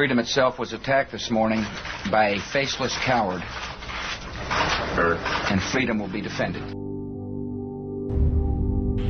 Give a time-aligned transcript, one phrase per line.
[0.00, 1.62] Freedom itself was attacked this morning
[2.10, 3.44] by a faceless coward.
[4.96, 6.64] And freedom will be defended.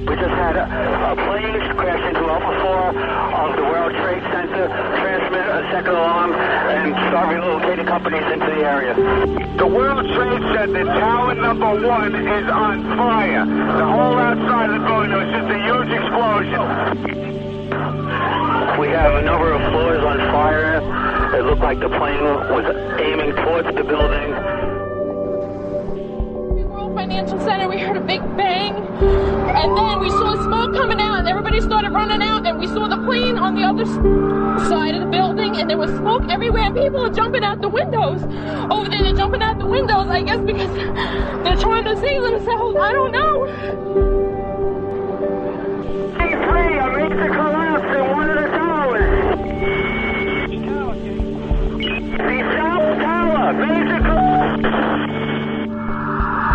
[0.02, 4.66] We just had a, a plane crash into Alpha 4 of the World Trade Center,
[4.98, 8.94] transmit a second alarm, and start relocating companies into the area.
[9.58, 13.46] The World Trade Center, tower number one, is on fire.
[13.46, 17.49] The whole outside of the building, there was just a huge explosion.
[18.78, 20.80] We have a number of floors on fire.
[21.36, 22.64] It looked like the plane was
[23.00, 24.30] aiming towards the building.
[26.70, 31.20] World Financial Center, we heard a big bang, and then we saw smoke coming out,
[31.20, 33.84] and everybody started running out, and we saw the plane on the other
[34.68, 37.68] side of the building, and there was smoke everywhere, and people are jumping out the
[37.68, 38.22] windows.
[38.70, 40.72] Over there, they're jumping out the windows, I guess, because
[41.44, 42.76] they're trying to save themselves.
[42.76, 43.46] I don't know.
[46.50, 47.49] Three, a major collapse in
[53.50, 54.62] Tower, major collapse.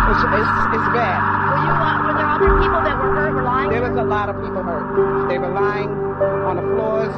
[0.06, 1.20] It's, it's, it's bad.
[1.50, 1.72] Were you?
[1.76, 3.34] Uh, were there other people that were hurt?
[3.34, 3.70] Were lying?
[3.70, 5.28] There was a lot of people hurt.
[5.28, 7.12] They were lying on the floors,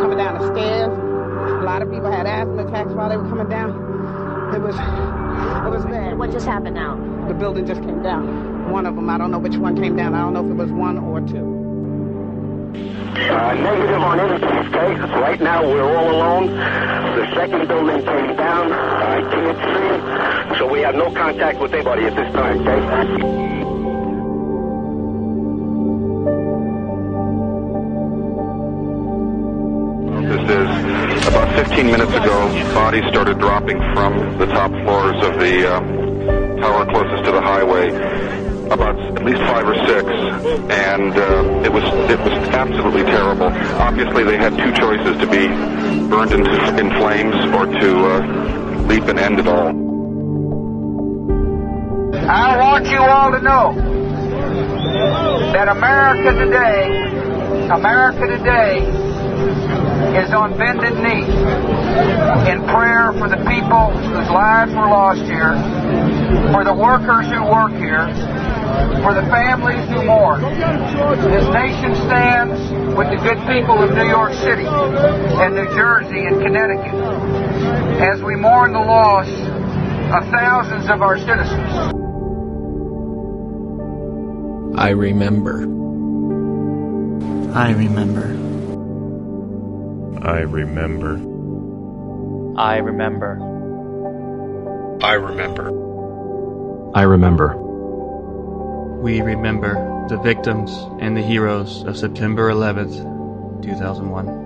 [0.00, 0.92] coming down the stairs.
[0.92, 3.70] A lot of people had asthma attacks while they were coming down.
[4.54, 6.18] It was, it was bad.
[6.18, 6.94] What just happened now?
[7.26, 8.70] The building just came down.
[8.70, 10.14] One of them, I don't know which one came down.
[10.14, 11.55] I don't know if it was one or two.
[13.28, 15.10] Uh, negative on these cases.
[15.20, 16.46] Right now, we're all alone.
[16.48, 18.72] The second building came down.
[18.72, 19.58] I can't
[20.52, 20.58] see.
[20.58, 23.46] So we have no contact with anybody at this time, okay?
[30.46, 30.60] This
[31.20, 32.48] is about 15 minutes ago.
[32.74, 35.80] Bodies started dropping from the top floors of the uh,
[36.60, 38.45] tower closest to the highway.
[38.70, 40.04] About at least five or six,
[40.70, 43.46] and uh, it was it was absolutely terrible.
[43.78, 45.46] Obviously, they had two choices: to be
[46.08, 49.68] burned into in flames or to uh, leap and end it all.
[52.28, 53.74] I want you all to know
[55.52, 58.78] that America today, America today
[60.18, 61.24] is on bended knee
[62.50, 65.54] in prayer for the people whose lives were lost here,
[66.52, 68.06] for the workers who work here,
[69.02, 70.42] for the families who mourn.
[70.42, 72.58] This nation stands
[72.96, 76.94] with the good people of New York City and New Jersey and Connecticut
[78.00, 81.92] as we mourn the loss of thousands of our citizens.
[84.78, 85.62] I remember.
[87.54, 88.26] I remember.
[90.22, 91.16] I remember.
[92.58, 93.38] I remember.
[95.02, 95.85] I remember.
[96.96, 97.54] I remember.
[99.02, 104.45] We remember the victims and the heroes of September 11th, 2001.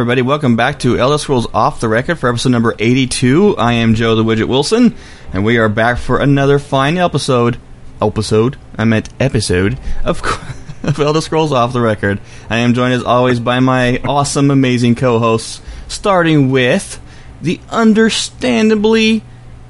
[0.00, 0.22] Everybody.
[0.22, 3.58] Welcome back to Elder Scrolls Off the Record for episode number 82.
[3.58, 4.96] I am Joe the Widget Wilson,
[5.34, 7.58] and we are back for another fine episode.
[8.00, 8.56] Episode?
[8.78, 10.22] I meant episode of,
[10.82, 12.18] of Elder Scrolls Off the Record.
[12.48, 16.98] I am joined as always by my awesome, amazing co hosts, starting with
[17.42, 19.22] the understandably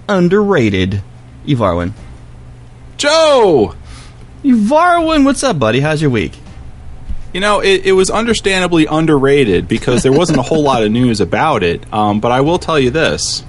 [0.08, 1.02] underrated
[1.44, 1.92] Evarwin.
[2.98, 3.74] Joe!
[4.44, 5.80] Evarwin, what's up, buddy?
[5.80, 6.34] How's your week?
[7.32, 11.20] You know, it, it was understandably underrated because there wasn't a whole lot of news
[11.20, 11.92] about it.
[11.92, 13.44] Um, but I will tell you this: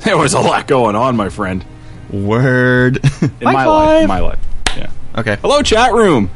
[0.00, 1.64] there was a lot going on, my friend.
[2.10, 2.98] Word.
[3.22, 4.38] In my life, in my life.
[4.76, 4.90] Yeah.
[5.14, 5.36] Okay.
[5.42, 6.30] Hello, chat room.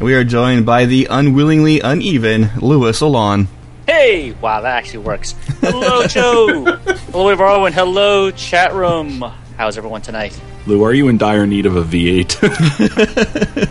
[0.00, 3.48] We are joined by the unwillingly uneven Lewis Alon.
[3.86, 4.32] Hey!
[4.32, 5.34] Wow, that actually works.
[5.60, 6.64] Hello, Joe!
[6.64, 7.72] hello, everyone.
[7.72, 9.24] Hello, chat room.
[9.56, 10.40] How's everyone tonight?
[10.66, 12.46] Lou, are you in dire need of a V8?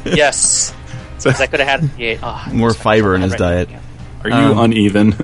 [0.15, 0.73] yes.
[1.29, 3.69] Because I could have had yeah, oh, More fiber in his diet.
[4.23, 5.13] Are you Um, uneven?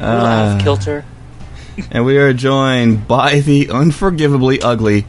[0.00, 1.04] Uh, kilter.
[1.90, 5.06] and we are joined by the unforgivably ugly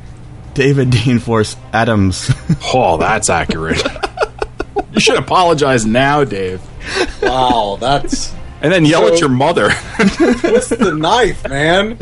[0.54, 2.32] David Dean Force Adams.
[2.74, 3.84] oh, that's accurate.
[4.94, 6.62] you should apologize now, Dave.
[7.22, 8.34] Wow, that's.
[8.62, 9.70] And then yell at your mother.
[9.74, 11.98] What's the knife, man?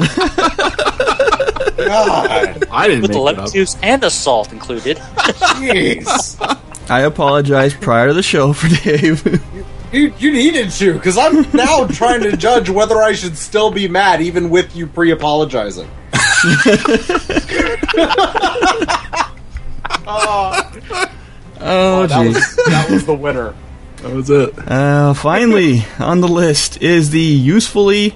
[1.85, 2.65] God.
[2.71, 3.53] I didn't With the make it lemon up.
[3.53, 4.97] juice and the salt included.
[4.97, 6.59] Jeez.
[6.89, 9.25] I apologize prior to the show for Dave.
[9.91, 13.87] You, you needed to, because I'm now trying to judge whether I should still be
[13.87, 15.89] mad, even with you pre apologizing.
[20.05, 22.65] oh, that, was, jeez.
[22.65, 23.55] that was the winner.
[23.97, 24.53] That was it.
[24.69, 28.15] Uh, finally, on the list is the usefully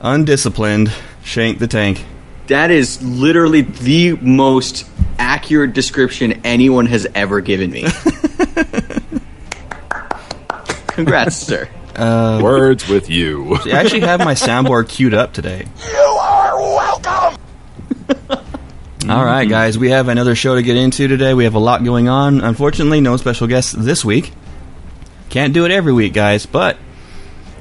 [0.00, 0.92] undisciplined
[1.22, 2.04] Shank the Tank.
[2.50, 4.84] That is literally the most
[5.20, 7.82] accurate description anyone has ever given me.
[10.88, 11.68] Congrats, sir.
[11.94, 13.54] Uh, Words with you.
[13.66, 15.64] I actually have my soundboard queued up today.
[15.92, 17.40] You are welcome.
[19.08, 21.34] All right, guys, we have another show to get into today.
[21.34, 22.40] We have a lot going on.
[22.40, 24.32] Unfortunately, no special guests this week.
[25.28, 26.76] Can't do it every week, guys, but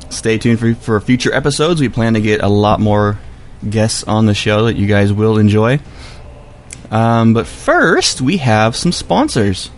[0.09, 1.80] stay tuned for, for future episodes.
[1.80, 3.19] We plan to get a lot more
[3.68, 5.80] guests on the show that you guys will enjoy.
[6.92, 9.70] Um, but first, we have some sponsors.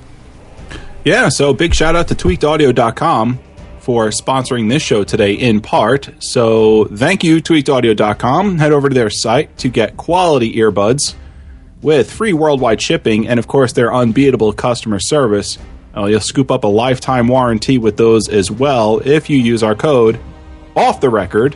[1.03, 3.39] Yeah, so big shout out to tweakedaudio.com
[3.79, 6.09] for sponsoring this show today in part.
[6.19, 8.59] So thank you, tweakedaudio.com.
[8.59, 11.15] Head over to their site to get quality earbuds
[11.81, 15.57] with free worldwide shipping and, of course, their unbeatable customer service.
[15.97, 19.75] Uh, you'll scoop up a lifetime warranty with those as well if you use our
[19.75, 20.19] code
[20.75, 21.55] off the record.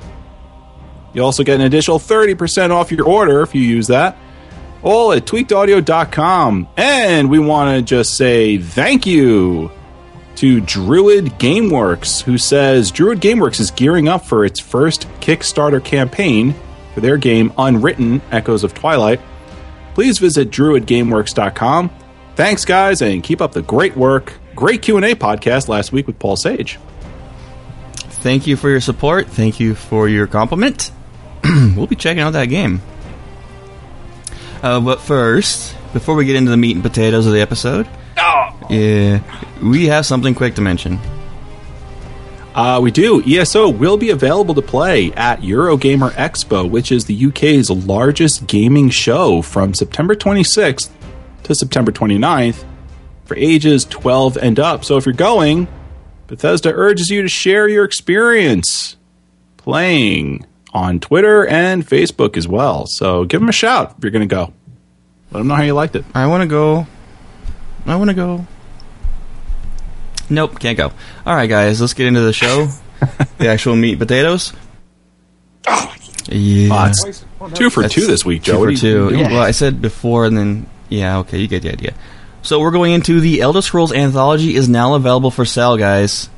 [1.15, 4.17] You'll also get an additional 30% off your order if you use that
[4.85, 6.67] all at tweakedaudio.com.
[6.77, 9.71] And we want to just say thank you
[10.35, 16.53] to Druid Gameworks, who says Druid Gameworks is gearing up for its first Kickstarter campaign
[16.93, 19.19] for their game Unwritten Echoes of Twilight.
[19.95, 21.89] Please visit druidgameworks.com.
[22.35, 24.33] Thanks, guys, and keep up the great work.
[24.55, 26.79] Great Q&A podcast last week with Paul Sage.
[27.95, 29.27] Thank you for your support.
[29.27, 30.91] Thank you for your compliment.
[31.75, 32.81] we'll be checking out that game.
[34.61, 37.87] Uh, but first, before we get into the meat and potatoes of the episode,
[38.69, 39.21] yeah,
[39.61, 40.99] we have something quick to mention.
[42.55, 43.21] Uh, we do.
[43.27, 48.89] ESO will be available to play at Eurogamer Expo, which is the UK's largest gaming
[48.89, 50.89] show from September 26th
[51.43, 52.63] to September 29th
[53.25, 54.85] for ages 12 and up.
[54.85, 55.67] So if you're going,
[56.27, 58.95] Bethesda urges you to share your experience
[59.57, 60.45] playing
[60.75, 62.85] on Twitter and Facebook as well.
[62.85, 64.53] So give them a shout if you're going to go.
[65.31, 66.03] Let them know how you liked it.
[66.13, 66.85] I want to go.
[67.85, 68.45] I want to go.
[70.29, 70.91] Nope, can't go.
[71.25, 72.67] All right, guys, let's get into the show.
[73.37, 74.53] the actual meat and potatoes.
[76.27, 76.69] Yeah.
[76.71, 78.65] Ah, it's two for two this week, Joe.
[78.65, 79.15] Two for two.
[79.15, 81.93] Yeah, well, I said before, and then yeah, okay, you get the idea.
[82.41, 86.29] So we're going into the Elder Scrolls Anthology is now available for sale, guys.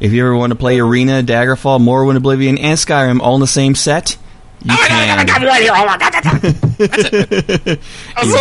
[0.00, 3.46] If you ever want to play Arena, Daggerfall, Morrowind, Oblivion, and Skyrim all in the
[3.46, 4.16] same set,
[4.62, 5.18] you can.
[5.20, 5.36] I'm so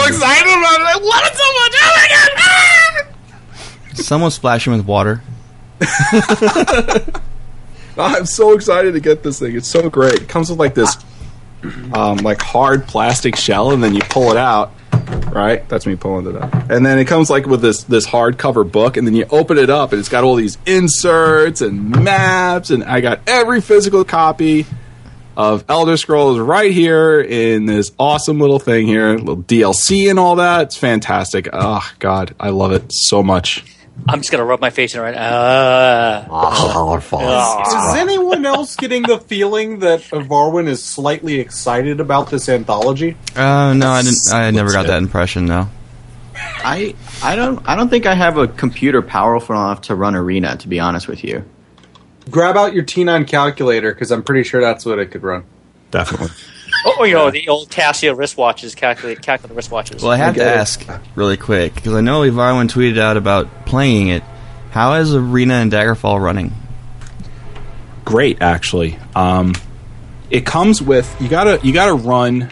[0.07, 0.87] excited about it.
[0.87, 1.75] I love it so much.
[1.81, 2.07] Oh my
[3.93, 3.97] god!
[3.97, 5.21] Someone splash him with water.
[7.97, 9.55] I'm so excited to get this thing.
[9.55, 10.21] It's so great.
[10.21, 10.97] It comes with like this
[11.93, 14.71] um, like hard plastic shell and then you pull it out.
[15.31, 15.67] Right?
[15.69, 16.53] That's me pulling it up.
[16.69, 19.69] And then it comes like with this this hardcover book and then you open it
[19.69, 24.65] up and it's got all these inserts and maps and I got every physical copy
[25.37, 30.35] of Elder Scrolls right here in this awesome little thing here, little DLC and all
[30.35, 30.63] that.
[30.63, 31.47] It's fantastic.
[31.53, 33.63] Oh god, I love it so much.
[34.07, 35.37] I'm just gonna rub my face in it right now.
[35.37, 36.25] Uh,
[37.91, 43.15] Is anyone else getting the feeling that Varwin is slightly excited about this anthology?
[43.35, 44.31] Uh, no, I didn't.
[44.33, 45.67] I never got that impression though.
[46.35, 50.55] I I don't I don't think I have a computer powerful enough to run Arena.
[50.57, 51.43] To be honest with you,
[52.29, 55.43] Grab out your T9 calculator because I'm pretty sure that's what it could run.
[55.91, 56.29] Definitely.
[56.85, 60.01] Oh, you know the old Casio wristwatches, calculate calculator wristwatches.
[60.01, 60.85] Well, I have to ask
[61.15, 64.23] really quick because I know Ivarwin tweeted out about playing it.
[64.71, 66.53] How is Arena and Daggerfall running?
[68.09, 68.97] great actually.
[69.15, 69.53] Um,
[70.31, 72.51] it comes with you gotta you gotta run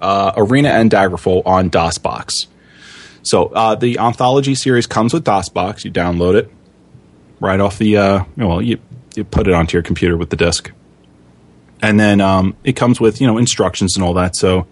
[0.00, 2.46] uh, Arena and Daggerfall on DOSBox.
[3.22, 5.84] So uh, the anthology series comes with DOSBox.
[5.84, 6.50] You download it
[7.40, 8.78] right off the uh, well, you
[9.14, 10.72] you put it onto your computer with the disk,
[11.82, 14.36] and then um, it comes with you know instructions and all that.
[14.36, 14.66] So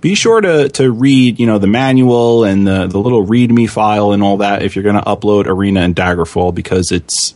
[0.00, 4.12] be sure to to read you know the manual and the the little README file
[4.12, 7.34] and all that if you're going to upload Arena and Daggerfall because it's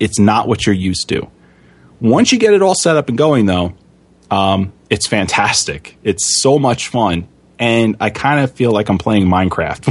[0.00, 1.28] it's not what you're used to.
[2.00, 3.72] Once you get it all set up and going, though,
[4.30, 5.96] um, it's fantastic.
[6.02, 7.28] It's so much fun,
[7.58, 9.84] and I kind of feel like I'm playing Minecraft.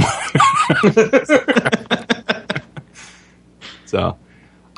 [3.86, 4.18] so,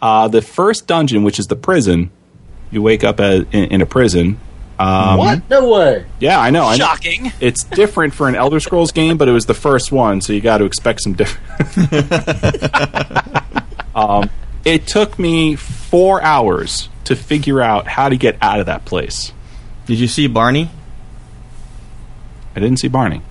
[0.00, 2.10] uh, the first dungeon, which is the prison,
[2.70, 4.38] you wake up at, in, in a prison.
[4.78, 5.48] Um, what?
[5.48, 6.04] No way.
[6.20, 6.64] Yeah, I know.
[6.64, 6.84] I know.
[6.84, 7.32] Shocking.
[7.40, 10.40] It's different for an Elder Scrolls game, but it was the first one, so you
[10.40, 11.42] got to expect some different.
[13.94, 14.28] um,
[14.64, 19.32] it took me four hours to figure out how to get out of that place.
[19.86, 20.70] Did you see Barney?
[22.54, 23.22] I didn't see Barney.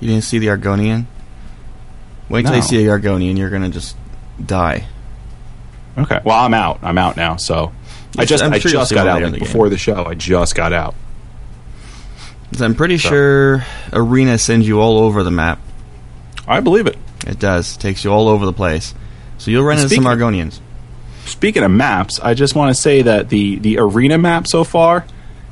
[0.00, 1.04] You didn't see the Argonian?
[2.28, 2.56] Wait till No.
[2.56, 3.96] you see the Argonian, you're gonna just
[4.44, 4.86] die.
[5.98, 6.20] Okay.
[6.24, 6.80] Well, I'm out.
[6.82, 7.36] I'm out now.
[7.36, 7.72] So
[8.18, 10.04] I just I'm I sure just got out like, the before the show.
[10.04, 10.94] I just got out.
[12.60, 15.58] I'm pretty So- sure Arena sends you all over the map.
[16.46, 16.98] I believe it.
[17.26, 17.76] It does.
[17.76, 18.94] takes you all over the place.
[19.38, 20.60] So you'll run into some Argonians.
[21.24, 25.06] Speaking of maps, I just want to say that the the arena map so far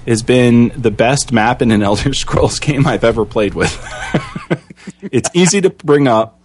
[0.07, 3.73] has been the best map in an Elder Scrolls game I've ever played with.
[5.01, 6.40] it's easy to bring up.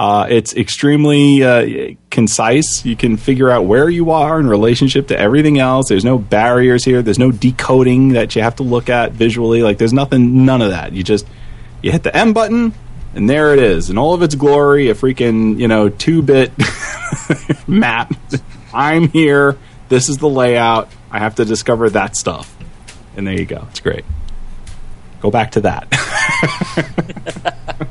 [0.00, 2.86] Uh, it's extremely uh, concise.
[2.86, 5.90] You can figure out where you are in relationship to everything else.
[5.90, 7.02] There's no barriers here.
[7.02, 9.62] There's no decoding that you have to look at visually.
[9.62, 10.94] Like there's nothing, none of that.
[10.94, 11.26] You just
[11.82, 12.72] you hit the M button,
[13.12, 14.88] and there it is in all of its glory.
[14.88, 16.50] A freaking you know two bit
[17.68, 18.10] map.
[18.72, 19.58] I'm here.
[19.90, 20.88] This is the layout.
[21.10, 22.56] I have to discover that stuff,
[23.18, 23.66] and there you go.
[23.68, 24.06] It's great.
[25.20, 25.88] Go back to that.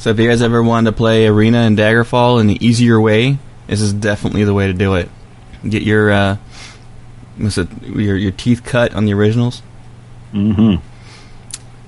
[0.00, 3.36] So if you guys ever wanted to play Arena and Daggerfall in the easier way,
[3.66, 5.10] this is definitely the way to do it.
[5.62, 6.36] Get your uh,
[7.36, 9.60] what's it, your your teeth cut on the originals.
[10.32, 10.82] Mm-hmm.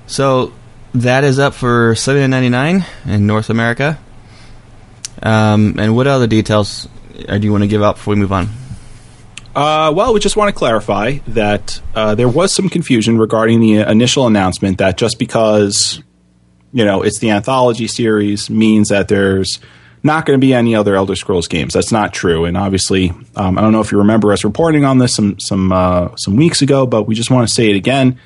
[0.05, 0.53] So
[0.93, 3.97] that is up for seven ninety nine in North America.
[5.23, 6.87] Um, and what other details
[7.27, 8.47] uh, do you want to give out before we move on?
[9.55, 13.79] Uh, well, we just want to clarify that uh, there was some confusion regarding the
[13.79, 16.03] initial announcement that just because
[16.73, 19.59] you know it's the anthology series means that there's
[20.03, 21.73] not going to be any other Elder Scrolls games.
[21.73, 22.43] That's not true.
[22.43, 25.71] And obviously, um, I don't know if you remember us reporting on this some some
[25.71, 28.19] uh, some weeks ago, but we just want to say it again.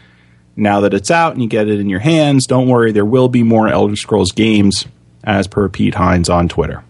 [0.56, 2.92] Now that it's out and you get it in your hands, don't worry.
[2.92, 4.88] There will be more Elder Scrolls games,
[5.24, 6.84] as per Pete Hines on Twitter.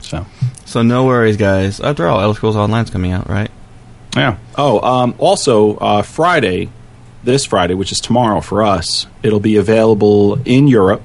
[0.00, 0.26] So.
[0.66, 1.80] So no worries, guys.
[1.80, 3.50] After all, Elder Scrolls Online's coming out, right?
[4.16, 4.36] Yeah.
[4.56, 6.68] Oh, um, also uh, Friday,
[7.24, 11.02] this Friday, which is tomorrow for us, it'll be available in Europe.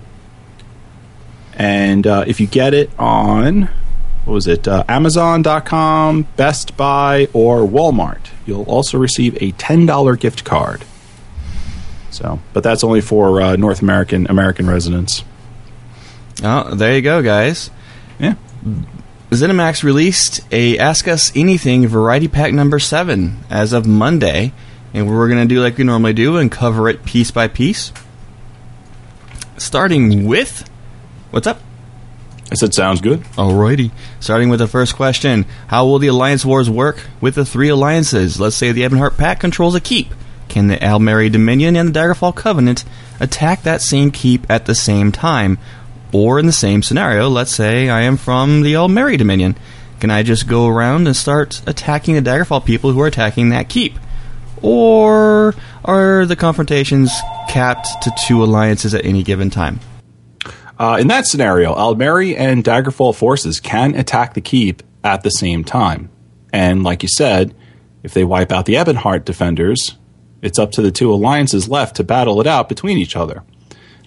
[1.53, 3.69] And uh, if you get it on,
[4.25, 10.43] what was it, uh, Amazon.com, Best Buy, or Walmart, you'll also receive a $10 gift
[10.43, 10.83] card.
[12.09, 15.23] So, but that's only for uh, North American American residents.
[16.43, 17.69] Oh, there you go, guys.
[18.19, 18.35] Yeah.
[19.31, 24.53] ZeniMax released a Ask Us Anything Variety Pack number 7 as of Monday.
[24.93, 27.91] And we're going to do like we normally do and cover it piece by piece.
[29.57, 30.69] Starting with.
[31.31, 31.61] What's up?
[32.49, 33.21] I said, sounds good.
[33.35, 33.91] Alrighty.
[34.21, 38.39] Starting with the first question How will the Alliance Wars work with the three alliances?
[38.39, 40.13] Let's say the Ebonheart Pact controls a keep.
[40.47, 42.85] Can the Aldmeri Dominion and the Daggerfall Covenant
[43.19, 45.57] attack that same keep at the same time?
[46.13, 49.57] Or in the same scenario, let's say I am from the Aldmeri Dominion.
[49.99, 53.67] Can I just go around and start attacking the Daggerfall people who are attacking that
[53.67, 53.99] keep?
[54.61, 57.11] Or are the confrontations
[57.47, 59.79] capped to two alliances at any given time?
[60.79, 65.63] Uh, in that scenario, Aldmeri and Daggerfall forces can attack the keep at the same
[65.63, 66.09] time.
[66.53, 67.55] And like you said,
[68.03, 69.95] if they wipe out the Ebonheart defenders,
[70.41, 73.43] it's up to the two alliances left to battle it out between each other.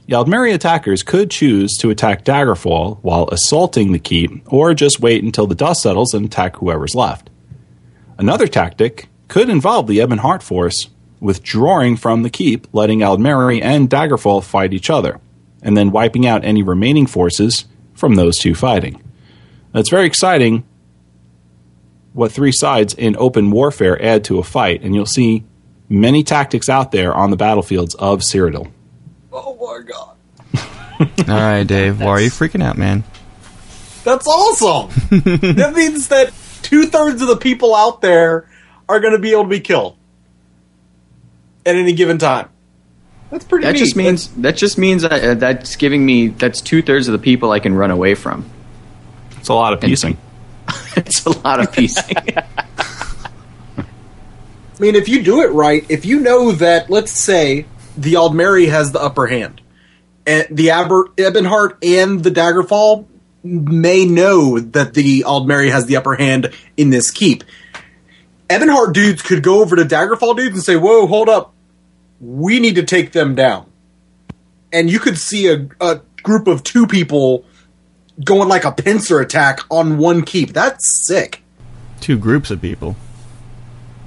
[0.07, 5.23] The Aldmeri attackers could choose to attack Daggerfall while assaulting the keep, or just wait
[5.23, 7.31] until the dust settles and attack whoever's left.
[8.19, 10.89] Another tactic could involve the Ebonheart force
[11.21, 15.21] withdrawing from the keep, letting Aldmeri and Daggerfall fight each other,
[15.63, 19.01] and then wiping out any remaining forces from those two fighting.
[19.73, 20.65] That's very exciting
[22.13, 25.45] what three sides in open warfare add to a fight, and you'll see
[25.89, 28.69] many tactics out there on the battlefields of Cyrodiil.
[29.33, 30.17] Oh my god.
[31.29, 32.01] All right, Dave.
[32.01, 33.05] Why are you freaking out, man?
[34.03, 34.91] That's awesome.
[35.55, 36.33] that means that
[36.63, 38.50] two thirds of the people out there
[38.91, 39.97] are going to be able to be killed
[41.65, 42.49] at any given time.
[43.31, 43.65] That's pretty.
[43.65, 43.79] That neat.
[43.79, 47.19] just means that just means that, uh, that's giving me that's two thirds of the
[47.19, 48.51] people I can run away from.
[49.39, 50.19] It's a lot of piecing.
[50.97, 52.17] it's a lot of piecing.
[52.37, 53.85] I
[54.81, 57.67] mean, if you do it right, if you know that, let's say
[57.97, 59.61] the Aldmeri has the upper hand,
[60.27, 63.07] and the Aber- Ebonheart and the Daggerfall
[63.43, 67.45] may know that the Aldmeri has the upper hand in this keep.
[68.51, 71.55] Ebonheart dudes could go over to Daggerfall dudes and say, "Whoa, hold up,
[72.21, 73.67] we need to take them down."
[74.73, 77.45] And you could see a, a group of two people
[78.25, 80.53] going like a pincer attack on one keep.
[80.53, 81.43] That's sick.
[82.01, 82.97] Two groups of people.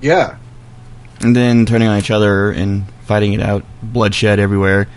[0.01, 0.37] Yeah.
[1.21, 4.87] And then turning on each other and fighting it out, bloodshed everywhere.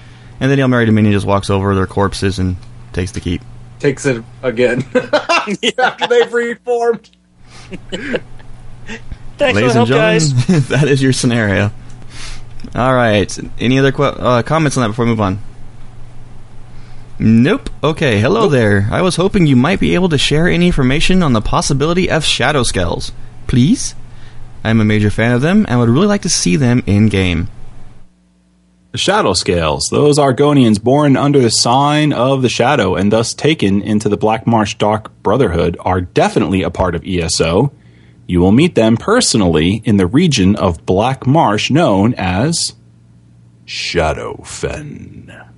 [0.41, 2.57] And then the Aldmeri Dominion just walks over their corpses and
[2.93, 3.43] takes the keep.
[3.79, 4.85] Takes it again
[5.79, 7.11] after they've reformed.
[9.38, 10.33] Thanks Ladies for the help, and guys.
[10.33, 11.71] gentlemen, that is your scenario.
[12.75, 13.38] All right.
[13.61, 15.38] Any other que- uh, comments on that before we move on?
[17.19, 17.71] Nope.
[17.83, 18.21] Okay.
[18.21, 18.88] Hello there.
[18.90, 22.25] I was hoping you might be able to share any information on the possibility of
[22.25, 23.12] shadow scales.
[23.47, 23.95] Please?
[24.64, 27.49] I'm a major fan of them and would really like to see them in game.
[28.93, 33.83] The Shadow Scales, those Argonians born under the sign of the Shadow and thus taken
[33.83, 37.73] into the Black Marsh Dark Brotherhood, are definitely a part of ESO.
[38.26, 42.75] You will meet them personally in the region of Black Marsh known as
[43.66, 45.45] Shadowfen.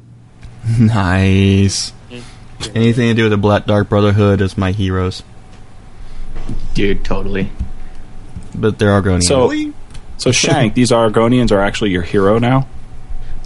[0.79, 1.95] Nice.
[2.75, 5.23] Anything to do with the Black Dark Brotherhood is my heroes.
[6.75, 7.51] Dude, totally.
[8.55, 9.23] But they're Argonians.
[9.23, 9.73] So,
[10.19, 12.69] so Shank, these Argonians are actually your hero now?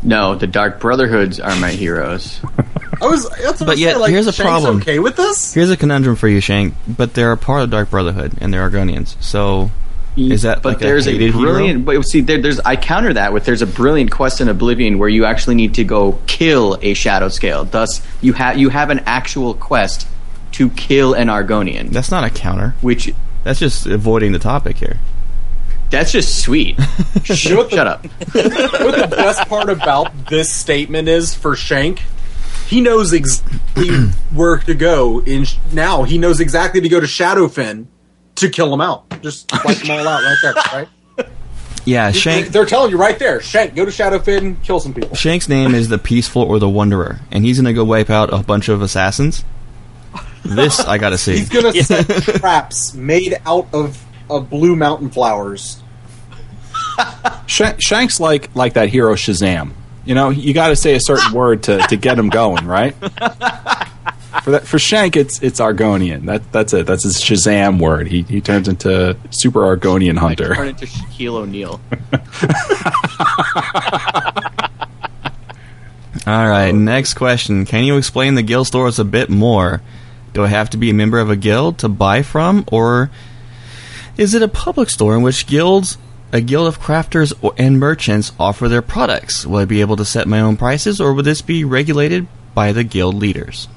[0.02, 2.40] No, the Dark Brotherhoods are my heroes.
[3.02, 3.28] I was.
[3.28, 4.76] That's what But yet, like, here's a Shank's problem.
[4.78, 5.52] Okay with this?
[5.52, 6.74] Here's a conundrum for you, Shank.
[6.86, 9.20] But they're a part of Dark Brotherhood, and they're Argonians.
[9.20, 9.70] So,
[10.16, 11.80] is that but like there's a a, brilliant.
[11.80, 12.00] hero?
[12.00, 15.08] But see, there, there's I counter that with there's a brilliant quest in Oblivion where
[15.08, 17.64] you actually need to go kill a shadow scale.
[17.64, 20.06] Thus, you have you have an actual quest
[20.52, 21.90] to kill an Argonian.
[21.90, 22.76] That's not a counter.
[22.82, 23.12] Which
[23.42, 24.98] that's just avoiding the topic here.
[25.90, 26.80] That's just sweet.
[27.22, 27.36] Shut
[27.70, 28.04] Shut up.
[28.32, 32.02] what the best part about this statement is for Shank?
[32.72, 33.90] He knows exactly
[34.32, 35.20] where to go.
[35.20, 37.84] In now, he knows exactly to go to Shadowfen
[38.36, 39.20] to kill him out.
[39.20, 40.54] Just wipe them all out right there.
[40.72, 40.88] Right?
[41.84, 42.48] Yeah, Shank.
[42.48, 43.42] They're telling you right there.
[43.42, 45.14] Shank, go to Shadowfen, kill some people.
[45.14, 48.38] Shank's name is the Peaceful or the Wanderer, and he's gonna go wipe out a
[48.38, 49.44] bunch of assassins.
[50.42, 51.36] This I gotta see.
[51.36, 52.06] He's gonna set
[52.38, 55.82] traps made out of of blue mountain flowers.
[57.46, 59.72] Shank, Shank's like like that hero Shazam.
[60.04, 61.34] You know, you got to say a certain ah!
[61.34, 62.94] word to, to get him going, right?
[64.42, 66.24] For that, for Shank, it's it's Argonian.
[66.24, 66.86] That that's it.
[66.86, 68.08] That's his Shazam word.
[68.08, 70.54] He he turns into Super Argonian Hunter.
[70.54, 71.80] Turn into Shaquille O'Neal.
[76.26, 77.66] All right, next question.
[77.66, 79.80] Can you explain the guild stores a bit more?
[80.32, 83.10] Do I have to be a member of a guild to buy from, or
[84.16, 85.98] is it a public store in which guilds,
[86.32, 89.46] a guild of crafters or- and merchants offer their products?
[89.46, 92.72] Will I be able to set my own prices, or will this be regulated by
[92.72, 93.68] the guild leaders?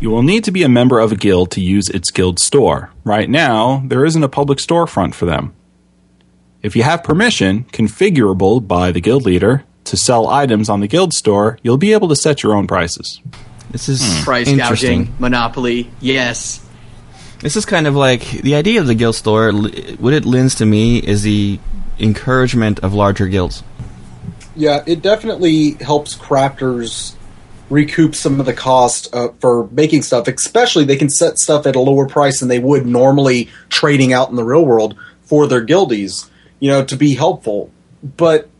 [0.00, 2.90] You will need to be a member of a guild to use its guild store.
[3.04, 5.52] Right now, there isn't a public storefront for them.
[6.62, 11.12] If you have permission, configurable by the guild leader, to sell items on the guild
[11.12, 13.20] store, you'll be able to set your own prices.
[13.70, 14.24] This is hmm.
[14.24, 15.04] Price interesting.
[15.04, 15.90] gouging, monopoly.
[16.00, 16.64] Yes.
[17.40, 19.50] This is kind of like the idea of the guild store.
[19.52, 21.58] What it lends to me is the
[21.98, 23.62] encouragement of larger guilds.
[24.54, 27.14] Yeah, it definitely helps crafters
[27.70, 30.28] recoup some of the cost uh, for making stuff.
[30.28, 34.28] Especially, they can set stuff at a lower price than they would normally trading out
[34.28, 36.28] in the real world for their guildies.
[36.58, 37.70] You know, to be helpful.
[38.02, 38.50] But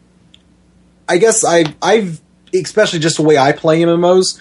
[1.07, 2.21] I guess I, I've,
[2.55, 4.41] especially just the way I play MMOs,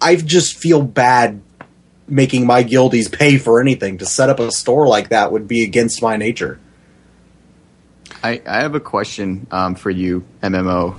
[0.00, 1.42] I just feel bad
[2.08, 3.98] making my guildies pay for anything.
[3.98, 6.58] To set up a store like that would be against my nature.
[8.22, 10.98] I, I have a question um, for you, MMO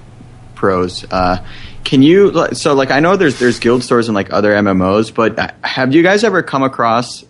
[0.55, 1.05] pros.
[1.09, 1.45] Uh,
[1.83, 5.39] can you so like I know there's there's guild stores and like other MMOs, but
[5.39, 7.25] uh, have you guys ever come across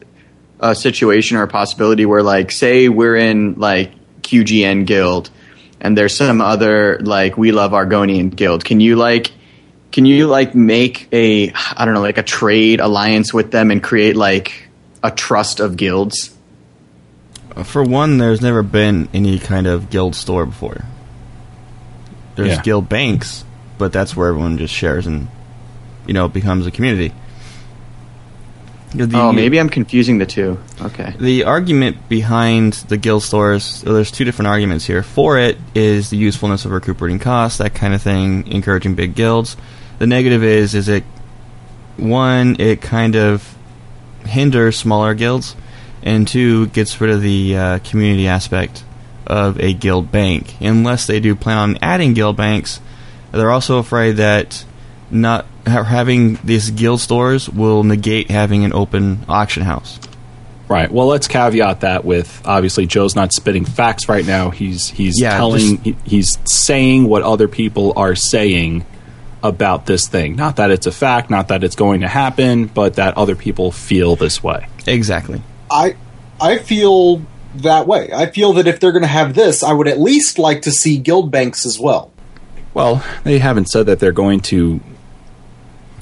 [0.59, 5.29] a situation or a possibility where like say we're in like QGN guild
[5.79, 8.65] and there's some other like we love Argonian guild.
[8.65, 9.31] Can you like
[9.91, 13.81] can you like make a I don't know like a trade alliance with them and
[13.81, 14.67] create like
[15.03, 16.35] a trust of guilds?
[17.55, 20.85] Uh, For one, there's never been any kind of guild store before.
[22.35, 22.61] There's Yeah.
[22.61, 23.43] guild banks,
[23.77, 25.27] but that's where everyone just shares and,
[26.07, 27.11] you know, becomes a community.
[28.93, 30.57] The- oh, maybe I'm confusing the two.
[30.81, 31.13] Okay.
[31.19, 35.03] The argument behind the guild stores, well, there's two different arguments here.
[35.03, 39.57] For it is the usefulness of recuperating costs, that kind of thing, encouraging big guilds.
[39.99, 41.03] The negative is, is it
[41.97, 43.55] one, it kind of
[44.25, 45.55] hinders smaller guilds,
[46.03, 48.83] and two, gets rid of the uh, community aspect
[49.27, 50.55] of a guild bank.
[50.61, 52.79] Unless they do plan on adding guild banks,
[53.31, 54.63] they're also afraid that
[55.11, 59.99] not having these guild stores will negate having an open auction house.
[60.67, 60.89] Right.
[60.91, 64.51] Well, let's caveat that with obviously Joe's not spitting facts right now.
[64.51, 68.85] He's he's Yeah, telling just- he- he's saying what other people are saying
[69.43, 70.35] about this thing.
[70.35, 73.71] Not that it's a fact, not that it's going to happen, but that other people
[73.71, 74.67] feel this way.
[74.87, 75.41] Exactly.
[75.71, 75.95] I
[76.41, 77.21] I feel
[77.55, 78.09] that way.
[78.13, 80.71] I feel that if they're going to have this, I would at least like to
[80.71, 82.11] see guild banks as well.
[82.73, 84.79] Well, they haven't said that they're going to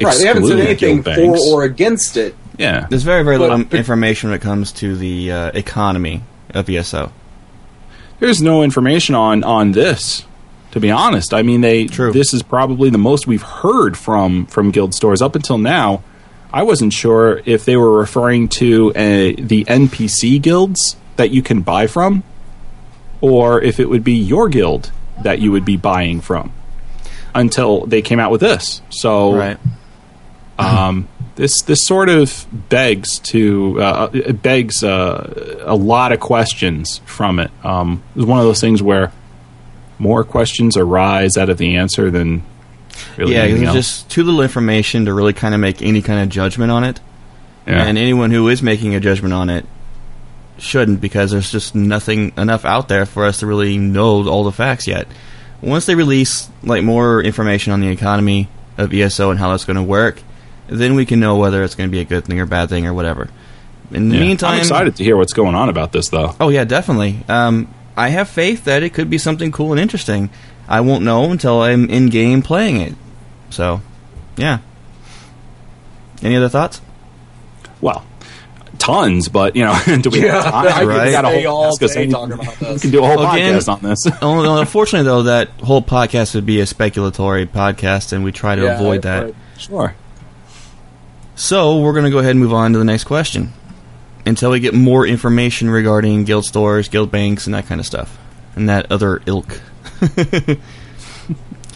[0.02, 2.36] Right, they haven't said anything for or against it.
[2.58, 2.86] Yeah.
[2.90, 6.22] There's very, very But- little but- information when it comes to the uh, economy
[6.54, 7.12] of ESO.
[8.20, 10.24] There's no information on on this.
[10.78, 14.70] To be honest, I mean, they this is probably the most we've heard from from
[14.70, 16.04] guild stores up until now.
[16.54, 21.62] I wasn't sure if they were referring to uh, the NPC guilds that you can
[21.62, 22.22] buy from,
[23.22, 24.92] or if it would be your guild
[25.24, 26.52] that you would be buying from.
[27.34, 29.58] Until they came out with this, so Right.
[30.60, 37.40] um, this this sort of begs to uh, begs uh, a lot of questions from
[37.40, 37.50] it.
[37.64, 39.12] Um, it's one of those things where
[40.00, 42.44] more questions arise out of the answer than
[43.18, 43.76] really yeah, there's else.
[43.76, 47.00] just too little information to really kind of make any kind of judgment on it.
[47.66, 47.84] Yeah.
[47.86, 49.66] And anyone who is making a judgment on it
[50.58, 54.52] shouldn't because there's just nothing enough out there for us to really know all the
[54.52, 55.08] facts yet.
[55.62, 59.76] Once they release like more information on the economy of ESO and how that's going
[59.76, 60.22] to work,
[60.68, 62.86] then we can know whether it's going to be a good thing or bad thing
[62.88, 63.30] or whatever.
[63.92, 64.22] In the Yeah.
[64.22, 66.36] meantime, I'm excited to hear what's going on about this, though.
[66.40, 67.20] Oh yeah, definitely.
[67.30, 70.30] Um, I have faith that it could be something cool and interesting.
[70.70, 72.94] I won't know until I'm in game playing it.
[73.50, 73.82] So,
[74.38, 74.60] yeah.
[76.22, 76.82] Any other thoughts?
[77.82, 78.06] Well,
[78.78, 80.68] tons, but you know, do we Yeah, have time?
[80.68, 82.74] I could We got a whole- all day talking about this.
[82.76, 84.06] We can do a whole Again- podcast on this.
[84.22, 88.76] Unfortunately, though, that whole podcast would be a speculatory podcast, and we try to Yeah,
[88.76, 89.24] avoid right, that.
[89.26, 89.36] right.
[89.58, 89.96] Sure.
[91.36, 93.54] So we're going to go ahead and move on to the next question
[94.28, 98.18] until we get more information regarding guild stores, guild banks, and that kind of stuff,
[98.56, 99.62] and that other ilk.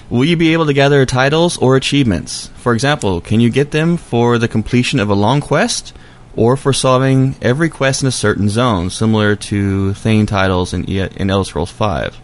[0.10, 2.48] Will you be able to gather titles or achievements?
[2.58, 5.94] For example, can you get them for the completion of a long quest,
[6.36, 11.00] or for solving every quest in a certain zone, similar to Thane titles in, E-
[11.16, 12.20] in Elder Scrolls Five?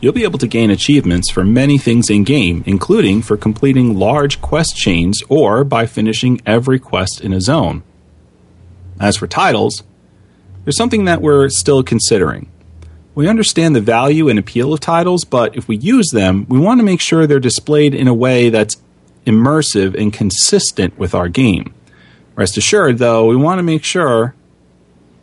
[0.00, 4.40] You'll be able to gain achievements for many things in game, including for completing large
[4.40, 7.84] quest chains or by finishing every quest in a zone.
[9.00, 9.82] As for titles,
[10.64, 12.48] there's something that we're still considering.
[13.14, 16.80] We understand the value and appeal of titles, but if we use them, we want
[16.80, 18.76] to make sure they're displayed in a way that's
[19.26, 21.74] immersive and consistent with our game.
[22.34, 24.34] Rest assured, though, we want to make sure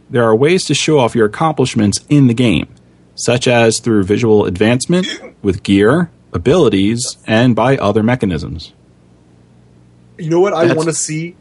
[0.09, 2.67] there are ways to show off your accomplishments in the game,
[3.15, 5.07] such as through visual advancement,
[5.41, 8.73] with gear, abilities, and by other mechanisms.
[10.17, 11.35] You know what I want to see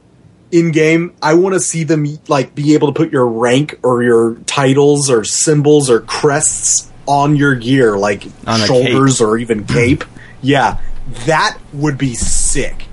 [0.51, 1.15] in game?
[1.23, 5.11] I want to see them like be able to put your rank or your titles
[5.11, 10.05] or symbols or crests on your gear, like On shoulders or even cape.
[10.43, 10.79] yeah,
[11.27, 12.85] that would be sick.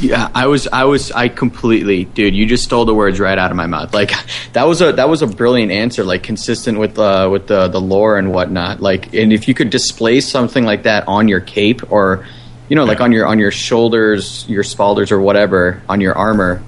[0.00, 2.34] Yeah, I was, I was, I completely, dude.
[2.34, 3.92] You just stole the words right out of my mouth.
[3.92, 4.12] Like
[4.54, 7.80] that was a that was a brilliant answer, like consistent with uh, with the the
[7.82, 8.80] lore and whatnot.
[8.80, 12.26] Like, and if you could display something like that on your cape or,
[12.70, 16.62] you know, like on your on your shoulders, your spalders or whatever on your armor.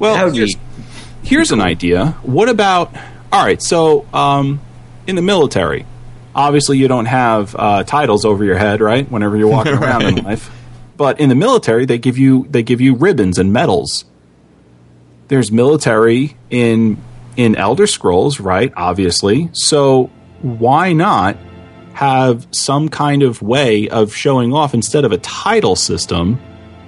[0.00, 0.56] Well, here's,
[1.22, 2.08] here's an idea.
[2.24, 2.94] What about?
[3.32, 4.60] All right, so um,
[5.06, 5.86] in the military,
[6.34, 9.08] obviously you don't have uh, titles over your head, right?
[9.08, 10.50] Whenever you're walking around in life,
[10.96, 14.04] but in the military they give you they give you ribbons and medals.
[15.28, 16.98] There's military in
[17.36, 18.72] in Elder Scrolls, right?
[18.76, 20.10] Obviously, so
[20.42, 21.36] why not
[21.94, 26.38] have some kind of way of showing off instead of a title system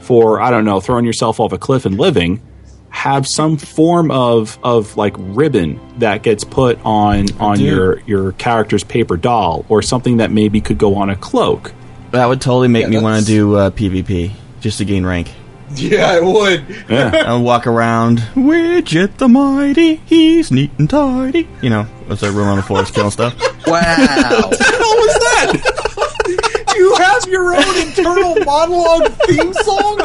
[0.00, 2.42] for I don't know throwing yourself off a cliff and living?
[2.90, 7.66] have some form of of like ribbon that gets put on on Dude.
[7.66, 11.74] your your character's paper doll or something that maybe could go on a cloak.
[12.12, 15.30] That would totally make Yeah, me want to do uh, PvP just to gain rank.
[15.74, 16.64] Yeah, I would.
[16.88, 17.11] Yeah.
[17.26, 21.48] I'll walk around, Widget the Mighty, he's neat and tidy.
[21.61, 23.35] You know, as I run around the forest killing stuff.
[23.66, 23.81] wow.
[23.83, 26.72] How was that?
[26.76, 30.00] you You have your own internal monologue theme song.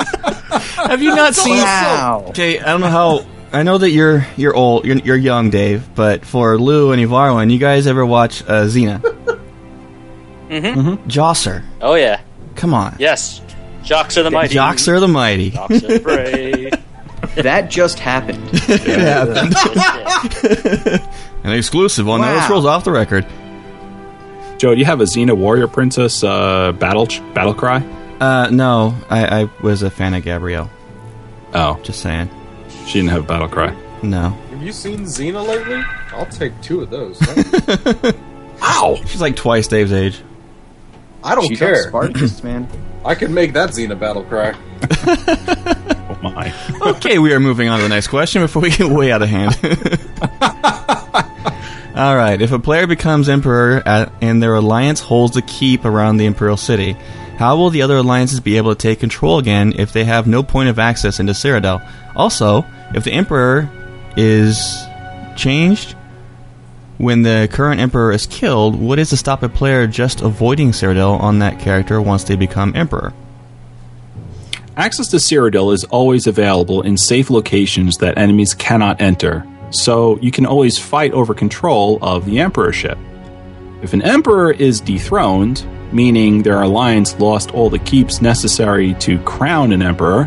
[0.88, 1.58] Have you not seen?
[1.58, 2.26] Wow.
[2.30, 3.26] Okay, I don't know how.
[3.54, 5.94] I know that you're you're old, you're, you're young, Dave.
[5.96, 9.00] But for Lou and Ivarwan, you guys ever watch uh, Xena?
[10.50, 11.08] Mm-hmm.
[11.10, 12.22] Joxer, Oh yeah.
[12.56, 12.96] come on.
[13.00, 13.42] Yes.
[13.84, 14.56] Joxer the mighty.
[14.56, 15.52] Joxer the mighty.
[15.52, 16.74] Joxer the brave.
[17.36, 18.44] That just happened.
[21.44, 22.28] An exclusive on Wow.
[22.28, 23.26] Elder Scrolls Off the Record.
[24.58, 27.78] Joe, do you have a Xena Warrior Princess uh, battle battle cry?
[28.20, 30.70] Uh, no, I, I was a fan of Gabrielle.
[31.54, 32.30] Oh, Just saying.
[32.86, 33.74] she didn't have a battle cry.
[34.04, 34.30] No.
[34.50, 35.82] Have you seen Xena lately?
[36.14, 37.18] I'll take two of those.
[38.62, 40.22] Wow, She's like twice Dave's age.
[41.24, 41.88] I don't She's care.
[41.88, 42.68] Spartacus, man.
[43.04, 44.56] I could make that Xena battle cry.
[46.24, 46.54] Oh my!
[46.96, 49.30] okay, we are moving on to the next question before we get way out of
[49.30, 49.58] hand.
[51.96, 52.42] All right.
[52.42, 56.58] If a player becomes emperor at, and their alliance holds the keep around the imperial
[56.58, 56.94] city,
[57.38, 60.44] how will the other alliances be able to take control again if they have no
[60.44, 61.88] point of access into Cyrodiil?
[62.16, 63.70] Also, if the emperor
[64.16, 64.84] is
[65.36, 65.96] changed
[67.02, 71.20] when the current emperor is killed, what is to stop a player just avoiding Cyrodiil
[71.20, 73.12] on that character once they become emperor?
[74.78, 80.30] Access to Cyrodiil is always available in safe locations that enemies cannot enter, so you
[80.30, 83.00] can always fight over control of the emperorship.
[83.82, 89.72] If an emperor is dethroned, meaning their alliance lost all the keeps necessary to crown
[89.72, 90.26] an emperor,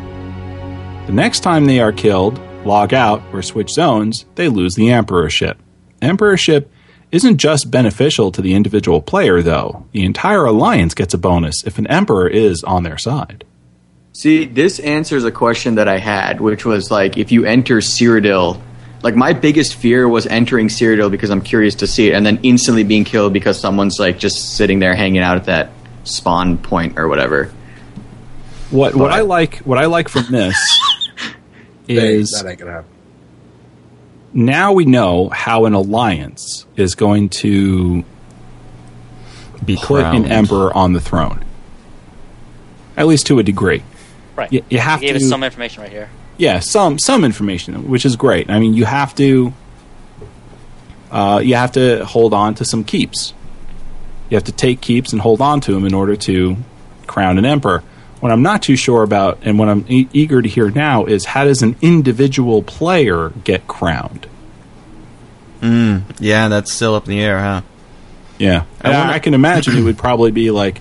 [1.06, 5.56] the next time they are killed, log out, or switch zones, they lose the emperorship.
[6.04, 6.70] Emperorship
[7.10, 9.86] isn't just beneficial to the individual player, though.
[9.92, 13.44] The entire alliance gets a bonus if an emperor is on their side.
[14.12, 18.60] See, this answers a question that I had, which was like, if you enter Cyrodiil,
[19.02, 22.40] like my biggest fear was entering Cyrodiil because I'm curious to see it, and then
[22.42, 25.70] instantly being killed because someone's like just sitting there hanging out at that
[26.04, 27.52] spawn point or whatever.
[28.70, 30.56] What what I like what I like from this
[31.88, 32.93] is that ain't gonna happen.
[34.34, 38.04] Now we know how an alliance is going to
[39.64, 41.44] Be put an emperor on the throne.
[42.96, 43.82] At least to a degree.
[44.36, 44.52] Right.
[44.52, 46.10] You, you have He gave to us some information right here.
[46.36, 48.50] yeah, some some information, which is great.
[48.50, 49.52] I mean, you have to
[51.10, 53.32] uh, you have to hold on to some keeps.
[54.30, 56.56] You have to take keeps and hold on to them in order to
[57.06, 57.84] crown an emperor.
[58.20, 61.26] What I'm not too sure about, and what I'm e- eager to hear now, is
[61.26, 64.26] how does an individual player get crowned?
[65.60, 67.60] Mm, yeah, that's still up in the air, huh?
[68.38, 70.80] Yeah, I wonder- I can imagine it would probably be like,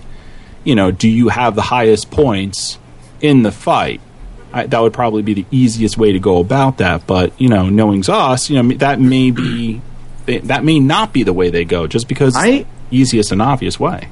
[0.64, 2.78] you know, do you have the highest points
[3.20, 4.00] in the fight?
[4.52, 7.06] I, that would probably be the easiest way to go about that.
[7.06, 9.80] But you know, knowing ZOS, you know, that may be
[10.26, 14.08] that may not be the way they go, just because I- easiest and obvious way.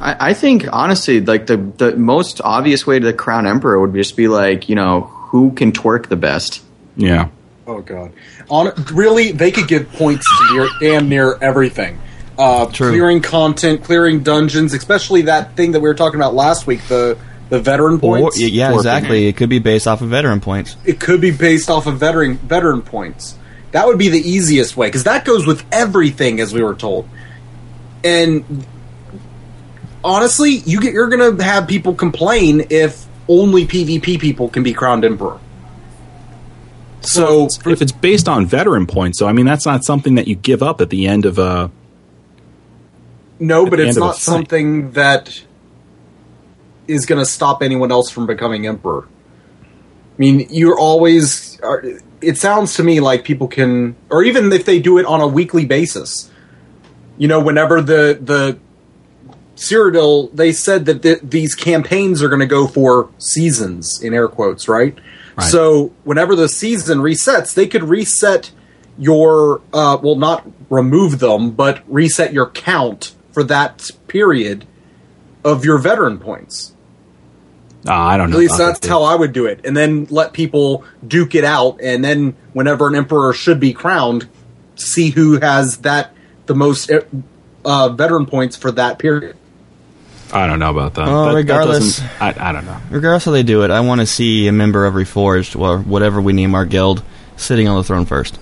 [0.00, 3.94] I, I think honestly, like the the most obvious way to the crown emperor would
[3.94, 6.62] just be like, you know, who can twerk the best.
[6.96, 7.28] Yeah.
[7.66, 8.12] Oh god.
[8.48, 11.98] On really, they could give points to near, damn near everything.
[12.38, 16.80] Uh, clearing content, clearing dungeons, especially that thing that we were talking about last week,
[16.88, 17.16] the
[17.48, 18.40] the veteran Or, points.
[18.40, 19.26] yeah, exactly.
[19.28, 20.76] It could be based off of veteran points.
[20.84, 23.36] It could be based off of veteran veteran points.
[23.72, 27.08] That would be the easiest way because that goes with everything, as we were told.
[28.04, 28.66] And
[30.06, 34.72] honestly, you get you're going to have people complain if only PvP people can be
[34.72, 35.38] crowned emperor.
[37.00, 40.34] So if it's based on veteran points, so I mean, that's not something that you
[40.34, 41.70] give up at the end of a.
[43.38, 45.42] No, but it's end of a not something that
[46.88, 49.06] is going to stop anyone else from becoming emperor.
[49.06, 51.60] I mean, you're always.
[52.20, 55.26] It sounds to me like people can, or even if they do it on a
[55.26, 56.30] weekly basis.
[57.18, 58.58] You know, whenever the the
[59.56, 64.28] Cyrodiil, they said that th- these campaigns are going to go for seasons in air
[64.28, 64.96] quotes, right?
[65.36, 65.50] Right.
[65.50, 68.50] So whenever the season resets, they could reset
[68.98, 74.66] your uh, well, not remove them, but reset your count for that period
[75.44, 76.74] of your veteran points.
[77.86, 78.36] Ah, I don't know.
[78.36, 78.88] At least that's that.
[78.88, 82.88] how I would do it, and then let people duke it out, and then whenever
[82.88, 84.28] an emperor should be crowned,
[84.74, 86.12] see who has that
[86.46, 86.90] the most
[87.64, 89.36] uh, veteran points for that period.
[90.32, 91.06] I don't know about that.
[91.06, 92.76] Well, That- that regardless- doesn't- I, I don't know.
[92.90, 96.20] Regardless how they do it, I want to see a member of Reforged, or whatever
[96.20, 97.02] we name our guild,
[97.36, 98.38] sitting on the throne first.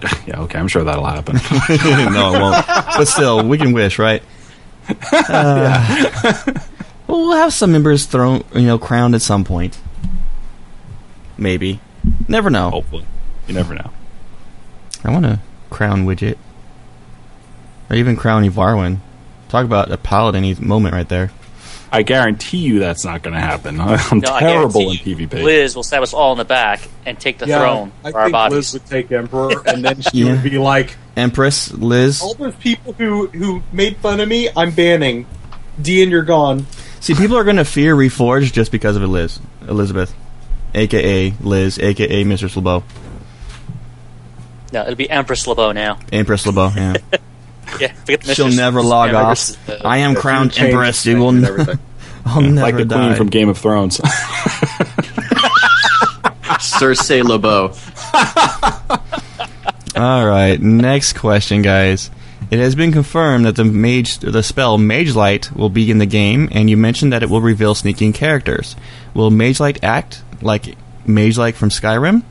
[0.26, 1.34] Yeah, okay, I'm sure that'll happen.
[2.12, 2.66] no, it won't.
[2.66, 4.22] But still, we can wish, right?
[4.88, 6.42] Uh,
[7.06, 9.78] well, we'll have some members thrown, you know, crowned at some point.
[11.36, 11.80] Maybe.
[12.28, 12.70] Never know.
[12.70, 13.04] Hopefully,
[13.48, 13.90] you never know.
[15.04, 16.36] I want to crown Widget,
[17.90, 18.98] or even crown Ivarwin.
[19.48, 21.30] Talk about a paladin moment right there.
[21.90, 23.80] I guarantee you that's not going to happen.
[23.80, 25.42] I'm No, terrible in PvP.
[25.42, 28.24] Liz will stab us all in the back and take the throne I for our
[28.26, 28.56] think bodies.
[28.56, 30.32] Liz would take Emperor, and then she Yeah.
[30.32, 32.20] would be like, Empress Liz.
[32.22, 35.26] "All those people who who made fun of me, I'm banning.
[35.80, 36.66] Dean, you're gone."
[37.00, 40.14] See, people are going to fear Reforged just because of Liz, Elizabeth,
[40.74, 42.82] aka Liz, aka Mistress LeBeau,
[44.72, 45.98] No, it'll be Empress LeBeau now.
[46.12, 46.70] Empress LeBeau.
[46.76, 46.96] Yeah,
[47.80, 48.56] Yeah, forget the she'll mistress.
[48.56, 49.68] never log Empress, off.
[49.70, 51.06] uh, I am crowned change Empress.
[51.06, 51.32] You will.
[51.32, 51.78] name and everything.
[52.26, 53.06] I'll never like the die.
[53.06, 53.98] queen from Game of Thrones.
[56.58, 57.72] Cersei LeBeau.
[59.96, 62.10] All right, next question, guys.
[62.50, 66.06] It has been confirmed that the mage, the spell Mage Light will be in the
[66.06, 68.74] game, and you mentioned that it will reveal sneaking characters.
[69.14, 72.22] Will Mage Light act like Mage Light from Skyrim,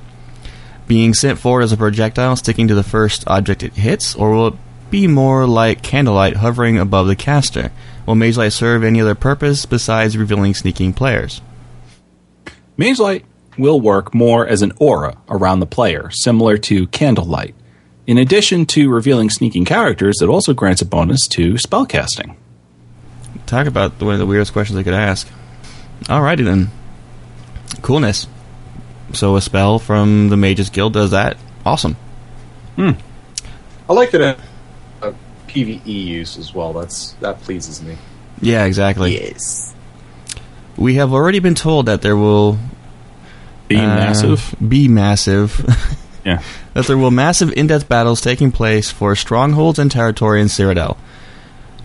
[0.88, 4.48] being sent forward as a projectile sticking to the first object it hits, or will
[4.48, 4.54] it
[4.90, 7.72] be more like Candlelight hovering above the caster?
[8.06, 11.42] Will Mage Light serve any other purpose besides revealing sneaking players?
[12.78, 13.26] Mage Light
[13.58, 17.56] will work more as an aura around the player, similar to Candlelight.
[18.06, 22.36] In addition to revealing sneaking characters, it also grants a bonus to spellcasting.
[23.46, 25.28] Talk about one of the weirdest questions I could ask.
[26.04, 26.70] Alrighty then.
[27.82, 28.28] Coolness.
[29.14, 31.38] So a spell from the Mages Guild does that.
[31.66, 31.96] Awesome.
[32.76, 32.92] Hmm.
[33.90, 34.42] I like that it uh,
[35.58, 36.74] PVE use as well.
[36.74, 37.98] That's that pleases me.
[38.42, 39.20] Yeah, exactly.
[39.20, 39.74] Yes.
[40.78, 42.60] We have already been told that there will
[43.68, 44.56] Be uh, massive.
[44.66, 45.66] Be massive.
[46.26, 46.42] Yeah.
[46.74, 50.98] that there will massive in-depth battles taking place for strongholds and territory in Cyrodiil.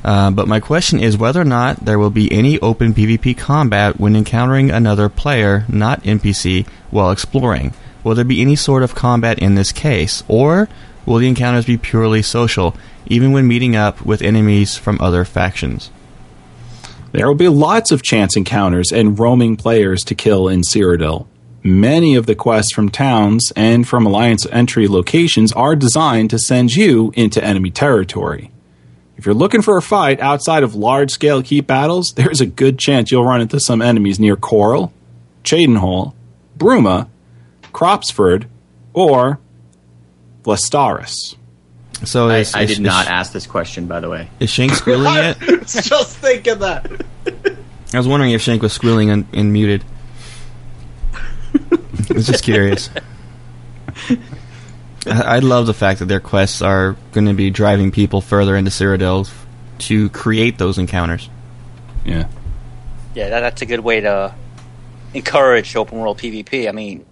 [0.05, 4.01] Uh, but my question is whether or not there will be any open PvP combat
[4.01, 7.73] when encountering another player, not NPC, while exploring.
[8.03, 10.69] Will there be any sort of combat in this case, or
[11.07, 15.91] will the encounters be purely social, even when meeting up with enemies from other factions?
[17.13, 21.27] There will be lots of chance encounters and roaming players to kill in Cyrodiil.
[21.63, 26.75] Many of the quests from towns and from Alliance entry locations are designed to send
[26.75, 28.51] you into enemy territory.
[29.17, 32.79] If you're looking for a fight outside of large scale keep battles, there's a good
[32.79, 34.91] chance you'll run into some enemies near Chorrol,
[35.45, 36.15] Cheydinhal,
[36.59, 37.09] Bruma,
[37.73, 38.47] Cropsford,
[38.95, 39.39] or
[40.43, 41.37] Vlastarus.
[42.05, 44.29] So I, is, I did is- not ask this question, by the way.
[44.41, 45.39] Is Shank squealing yet?
[45.67, 46.91] Just thinking that.
[47.95, 49.85] I was wondering if Shank was squealing and, and muted.
[52.11, 52.89] I was just curious.
[54.09, 54.17] I,
[55.07, 58.71] I love the fact that their quests are going to be driving people further into
[58.71, 59.47] Cyrodiil f-
[59.81, 61.29] to create those encounters.
[62.05, 62.29] Yeah.
[63.15, 64.35] Yeah, that, that's a good way to
[65.15, 66.69] encourage open world PvP.
[66.69, 67.05] I mean,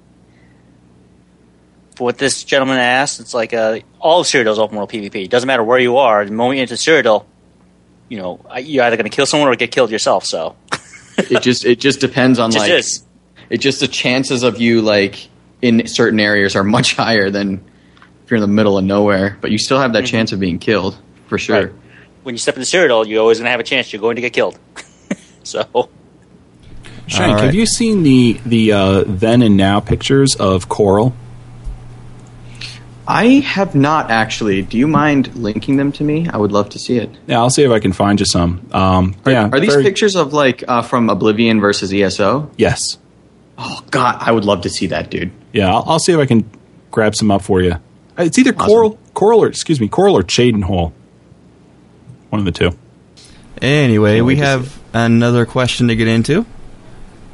[2.01, 5.17] for what this gentleman asked, it's like uh, all of Cyrodiil's open world PvP.
[5.17, 6.25] It doesn't matter where you are.
[6.25, 7.27] The moment you enter Cyrodiil,
[8.09, 10.25] you know you're either going to kill someone or get killed yourself.
[10.25, 10.57] So
[11.19, 13.05] It just it just depends on Just like is.
[13.51, 15.29] it just the chances of you like
[15.61, 17.63] in certain areas are much higher than
[18.25, 20.59] if you're in the middle of nowhere, but you still have that chance of being
[20.59, 21.67] killed for sure.
[21.67, 21.75] Right.
[22.23, 23.93] when you step into Cyrodiil, you're always going to have a chance.
[23.93, 24.59] You're going to get killed.
[25.43, 25.91] so
[27.09, 27.45] Shank, right.
[27.45, 31.13] have you seen the the uh, then and now pictures of Chorrol?
[33.13, 34.63] I have not actually.
[34.63, 36.29] Do you mind linking them to me?
[36.29, 37.11] I would love to see it.
[37.27, 38.69] Yeah, I'll see if I can find you some.
[38.73, 42.51] Um, yeah, Are these very- pictures of like uh, from Oblivion versus ESO?
[42.57, 42.99] Yes.
[43.59, 45.33] Oh God, I would love to see that, dude.
[45.53, 46.49] Yeah, I'll, I'll see if I can
[46.91, 47.73] grab some up for you.
[47.73, 50.93] Uh, It's either Chorrol, Chorrol, or excuse me, Chorrol or Cheydinhal.
[52.31, 52.71] One of the two.
[53.61, 56.47] Anyway, we have another question to get into.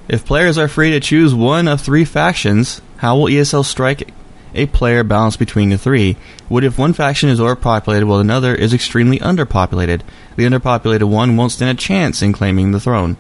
[0.08, 4.08] If players are free to choose one of three factions, how will ESL strike
[4.56, 6.16] a player balanced between the three?
[6.48, 10.02] What if one faction is overpopulated while another is extremely underpopulated?
[10.36, 13.16] The underpopulated one won't stand a chance in claiming the throne.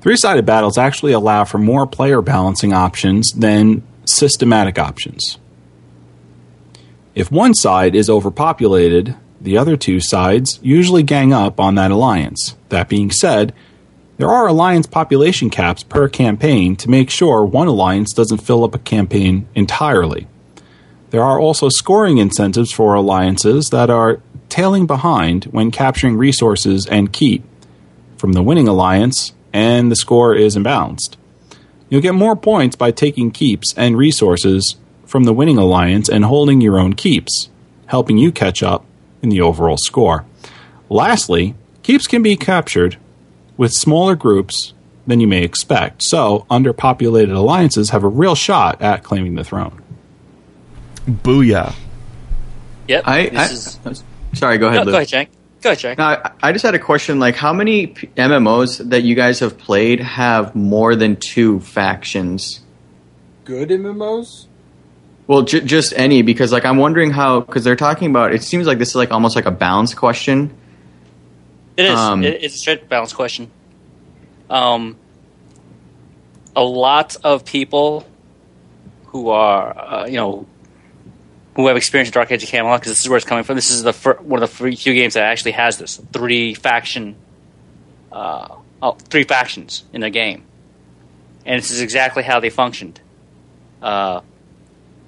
[0.00, 5.38] Three sided battles actually allow for more player balancing options than systematic options.
[7.14, 12.56] If one side is overpopulated, the other two sides usually gang up on that alliance.
[12.68, 13.52] That being said,
[14.16, 18.74] there are alliance population caps per campaign to make sure one alliance doesn't fill up
[18.74, 20.28] a campaign entirely.
[21.10, 27.12] There are also scoring incentives for alliances that are tailing behind when capturing resources and
[27.12, 27.44] keep
[28.16, 31.16] from the winning alliance, and the score is imbalanced.
[31.88, 36.60] You'll get more points by taking keeps and resources from the winning alliance and holding
[36.60, 37.48] your own keeps,
[37.86, 38.84] helping you catch up
[39.22, 40.24] in the overall score.
[40.88, 42.96] Lastly, keeps can be captured
[43.56, 44.74] with smaller groups
[45.06, 49.79] than you may expect, so underpopulated alliances have a real shot at claiming the throne.
[51.08, 51.74] Booyah.
[52.88, 53.02] Yep.
[53.06, 54.58] I, this I is sorry.
[54.58, 54.92] Go ahead, no, Lou.
[54.92, 55.28] go ahead, Jank.
[55.62, 55.98] Go, ahead, Jack.
[55.98, 57.18] Now, I- I just had a question.
[57.20, 62.60] Like, how many MMOs that you guys have played have more than two factions?
[63.44, 64.46] Good MMOs?
[65.26, 68.32] Well, j- just any, because like I'm wondering how, because they're talking about.
[68.34, 70.50] It seems like this is like almost like a balance question.
[71.76, 71.98] It is.
[71.98, 73.50] Um, it, it's a straight balance question.
[74.48, 74.96] Um,
[76.56, 78.06] a lot of people
[79.06, 80.46] who are, uh, you know,
[81.56, 83.56] who have experience in Dark Age of Camelot, because this is where it's coming from.
[83.56, 87.16] This is the fir- one of the few games that actually has this three faction,
[88.12, 90.44] uh, oh, three factions in a game,
[91.44, 93.00] and this is exactly how they functioned.
[93.82, 94.20] Uh,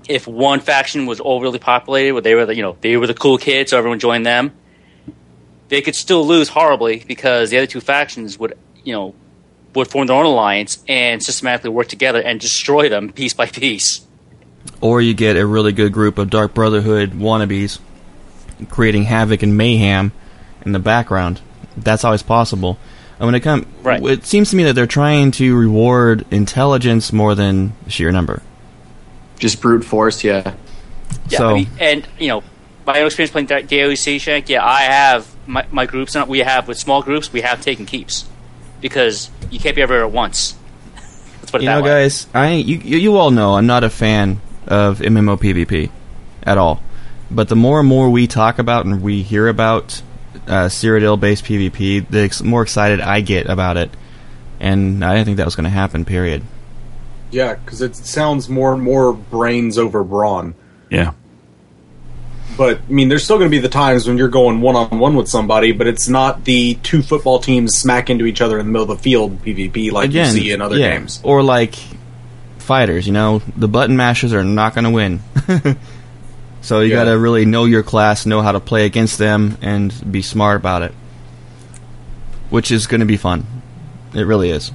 [0.09, 3.14] if one faction was overly populated, where they were the, you know, they were the
[3.14, 4.53] cool kids, so everyone joined them
[5.72, 9.14] they could still lose horribly because the other two factions would, you know,
[9.74, 14.07] would form their own alliance and systematically work together and destroy them piece by piece.
[14.83, 17.78] Or you get a really good group of Dark Brotherhood wannabes
[18.68, 20.12] creating havoc and mayhem
[20.66, 21.41] in the background.
[21.76, 22.76] That's always possible.
[23.18, 24.03] And when it comes, Right.
[24.05, 28.43] it seems to me that they're trying to reward intelligence more than sheer number.
[29.39, 30.53] Just brute force, yeah.
[31.28, 32.43] Yeah, So- I mean, and you know,
[32.87, 36.14] my own experience playing Da- DOC Shank, yeah, I have my, my groups.
[36.16, 38.24] and We have with small groups, we have taken keeps
[38.80, 40.55] because you can't be everywhere at once.
[41.41, 41.89] Let's put it you that know, way.
[42.03, 45.90] guys, I you, you you all know I'm not a fan of MMO PvP
[46.42, 46.82] at all.
[47.30, 50.02] But the more and more we talk about and we hear about
[50.46, 53.90] uh, Cyrodiil based PvP, the ex- more excited I get about it.
[54.60, 56.04] And I didn't think that was going to happen.
[56.04, 56.42] Period.
[57.30, 60.54] Yeah, because it sounds more and more brains over brawn.
[60.90, 61.12] Yeah.
[62.56, 64.98] But I mean, there's still going to be the times when you're going one on
[64.98, 68.66] one with somebody, but it's not the two football teams smack into each other in
[68.66, 70.90] the middle of the field PvP like Again, you see in other yeah.
[70.90, 71.20] games.
[71.24, 71.76] Or like
[72.62, 75.20] fighters, you know, the button mashers are not going to win.
[76.62, 76.96] so you Yeah.
[77.04, 80.56] got to really know your class, know how to play against them, and be smart
[80.56, 80.92] about it.
[82.50, 83.46] Which is going to be fun.
[84.14, 84.70] It really is.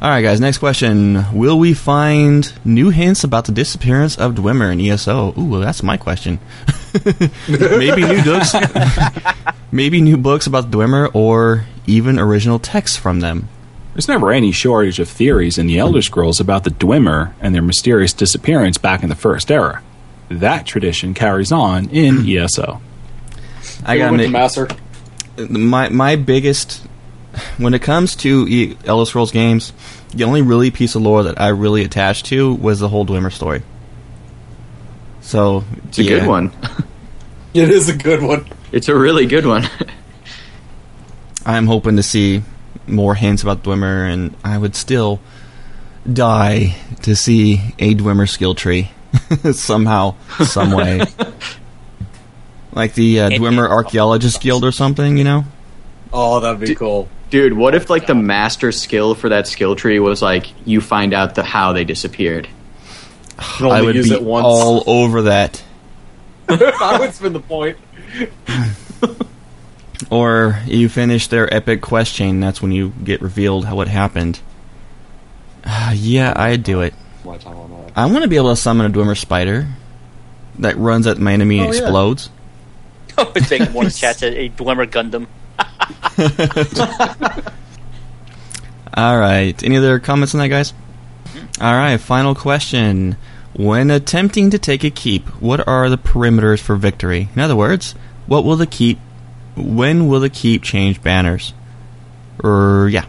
[0.00, 0.40] All right, guys.
[0.40, 5.34] Next question: Will we find new hints about the disappearance of Dwemer in ESO?
[5.36, 6.38] Ooh, well, that's my question.
[7.48, 8.54] maybe new books,
[9.72, 13.48] maybe new books about Dwemer, or even original texts from them.
[13.98, 17.62] There's never any shortage of theories in the Elder Scrolls about the Dwemer and their
[17.62, 19.82] mysterious disappearance back in the First Era.
[20.28, 22.80] That tradition carries on in ESO.
[23.84, 24.68] I got Went to Master.
[25.50, 26.80] my my biggest
[27.56, 29.72] when it comes to Elder Scrolls games,
[30.14, 33.32] the only really piece of lore that I really attached to was the whole Dwemer
[33.32, 33.64] story.
[35.22, 36.20] So It's a yeah.
[36.20, 36.52] good one.
[37.52, 38.46] It is a good one.
[38.70, 39.68] It's a really good one.
[41.44, 42.44] I'm hoping to see
[42.88, 45.20] more hints about Dwemer, and I would still
[46.10, 48.90] die to see a Dwemer skill tree
[49.52, 50.14] somehow,
[50.44, 51.02] some way.
[52.72, 55.44] like the uh, Dwemer Archaeologist Guild or something, you know?
[56.12, 57.08] Oh, that'd be cool.
[57.30, 61.12] Dude, what if like the master skill for that skill tree was like you find
[61.12, 62.48] out the how they disappeared?
[63.38, 64.46] I would use be it once.
[64.46, 65.62] all over that.
[66.48, 67.76] I would spin the point.
[70.10, 74.40] Or you finish their epic quest chain, that's when you get revealed how what happened.
[75.64, 76.94] Uh, yeah, I'd do it.
[77.96, 79.66] I want to be able to summon a Dwemer spider
[80.60, 81.80] that runs at my enemy and Oh, yeah.
[81.80, 82.30] explodes.
[83.18, 85.26] I would make one chat to a Dwemer Gundam.
[88.94, 89.60] All right.
[89.62, 90.72] Any other comments on that, guys?
[91.60, 91.96] All right.
[91.98, 93.16] Final question.
[93.54, 97.28] When attempting to take a keep, what are the perimeters for victory?
[97.34, 97.94] In other words,
[98.26, 98.98] what will the keep?
[99.58, 101.52] When will the keep change banners?
[102.42, 103.06] Or yeah.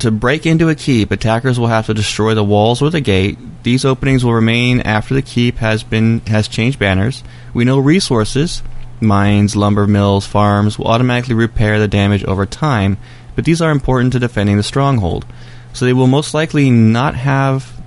[0.00, 3.36] To break into a keep, attackers will have to destroy the walls or the gate.
[3.64, 7.24] These openings will remain after the keep has been has changed banners.
[7.52, 8.62] We know resources,
[9.00, 12.98] mines, lumber mills, farms will automatically repair the damage over time,
[13.34, 15.26] but these are important to defending the stronghold.
[15.72, 17.80] So they will most likely not have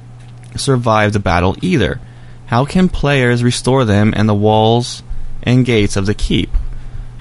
[0.56, 2.00] survived the battle either.
[2.48, 5.04] How can players restore them and the walls
[5.44, 6.50] and gates of the keep?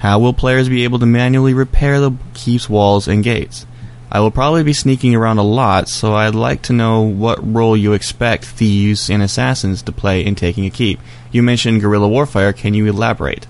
[0.01, 3.67] How will players be able to manually repair the keep's walls and gates?
[4.11, 7.77] I will probably be sneaking around a lot, so I'd like to know what role
[7.77, 10.99] you expect thieves and assassins to play in taking a keep.
[11.31, 12.51] You mentioned guerrilla warfare.
[12.51, 13.45] Can you elaborate?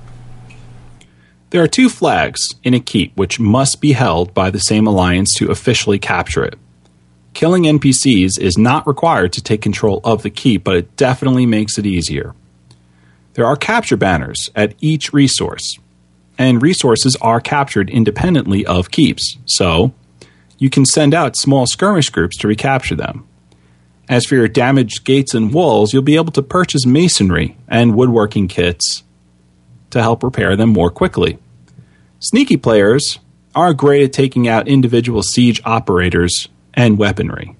[1.51, 5.33] There are two flags in a keep which must be held by the same alliance
[5.37, 6.59] to officially capture it.
[7.33, 11.77] Killing NPCs is not required to take control of the keep, but it definitely makes
[11.77, 12.35] it easier.
[13.35, 15.79] There are capture banners at each resource,
[16.41, 19.93] and resources are captured independently of keeps, so
[20.57, 23.27] you can send out small skirmish groups to recapture them.
[24.09, 28.47] As for your damaged gates and walls, you'll be able to purchase masonry and woodworking
[28.47, 29.03] kits
[29.91, 31.37] to help repair them more quickly.
[32.19, 33.19] Sneaky players
[33.53, 37.55] are great at taking out individual siege operators and weaponry.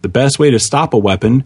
[0.00, 1.44] The best way to stop a weapon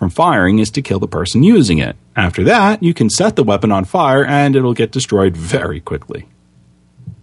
[0.00, 1.94] from firing is to kill the person using it.
[2.16, 6.26] After that, you can set the weapon on fire and it'll get destroyed very quickly.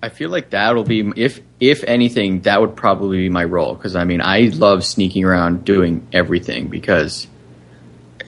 [0.04, 3.96] I feel like that'll be if if anything that would probably be my role because
[3.96, 7.26] I mean I love sneaking around doing everything because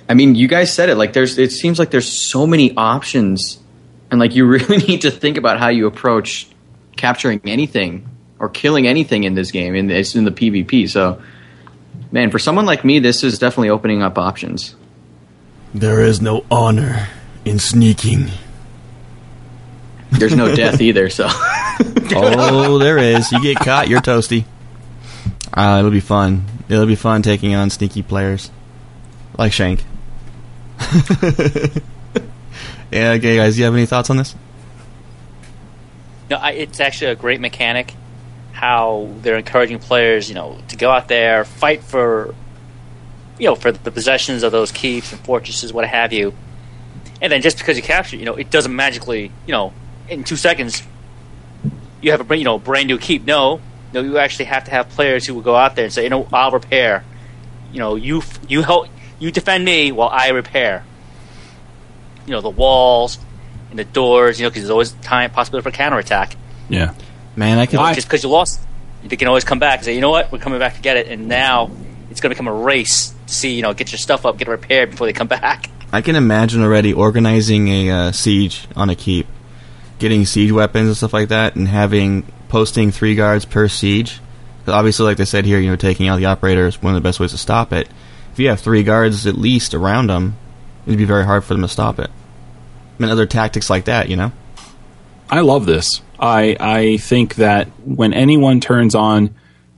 [0.09, 3.59] I mean you guys said it like there's it seems like there's so many options
[4.09, 6.47] and like you really need to think about how you approach
[6.97, 11.21] capturing anything or killing anything in this game and it's in the PvP so
[12.11, 14.75] man for someone like me this is definitely opening up options.
[15.73, 17.07] There is no honor
[17.45, 18.29] in sneaking.
[20.11, 21.27] There's no death either so
[22.15, 23.31] oh, there is.
[23.31, 24.45] You get caught, you're toasty.
[25.53, 26.45] Uh, it'll be fun.
[26.67, 28.51] It'll be fun taking on sneaky players
[29.37, 29.83] like Shank.
[32.91, 33.55] yeah, okay, guys.
[33.55, 34.35] Do you have any thoughts on this?
[36.29, 37.93] No, I, it's actually a great mechanic.
[38.59, 42.35] How they're encouraging players, you know, to go out there, fight for,
[43.37, 46.33] you know, for the possessions of those keeps and fortresses, what have you.
[47.21, 49.73] And then just because you capture, you know, it doesn't magically, you know,
[50.09, 50.83] in two seconds
[52.01, 53.25] you have a you know brand new keep.
[53.25, 53.61] No,
[53.93, 56.09] no, you actually have to have players who will go out there and say, you
[56.09, 57.03] know, I'll repair.
[57.71, 58.87] You know, you you help
[59.19, 60.85] you defend me while I repair.
[62.25, 63.17] You know the walls
[63.69, 64.39] and the doors.
[64.39, 66.35] You know, because there's always time possibility for counterattack.
[66.69, 66.93] Yeah,
[67.39, 68.59] man, I can just because you lost,
[69.03, 70.97] they can always come back and say, you know what, we're coming back to get
[70.97, 71.07] it.
[71.07, 71.71] And now
[72.11, 74.47] it's going to become a race to see, you know, get your stuff up, get
[74.47, 75.69] it repaired before they come back.
[75.91, 79.25] I can imagine already organizing a uh, siege on a keep
[79.97, 84.19] getting siege weapons and stuff like that, and having posting three guards per siege.
[84.67, 87.07] Obviously, like they said here, you know, taking out the operator is one of the
[87.07, 87.89] best ways to stop it.
[88.31, 90.37] If you have three guards at least around them,
[90.85, 92.09] it'd be very hard for them to stop it.
[92.09, 94.31] I mean, other tactics like that, you know.
[95.29, 96.01] I love this.
[96.19, 99.35] I I think that when anyone turns on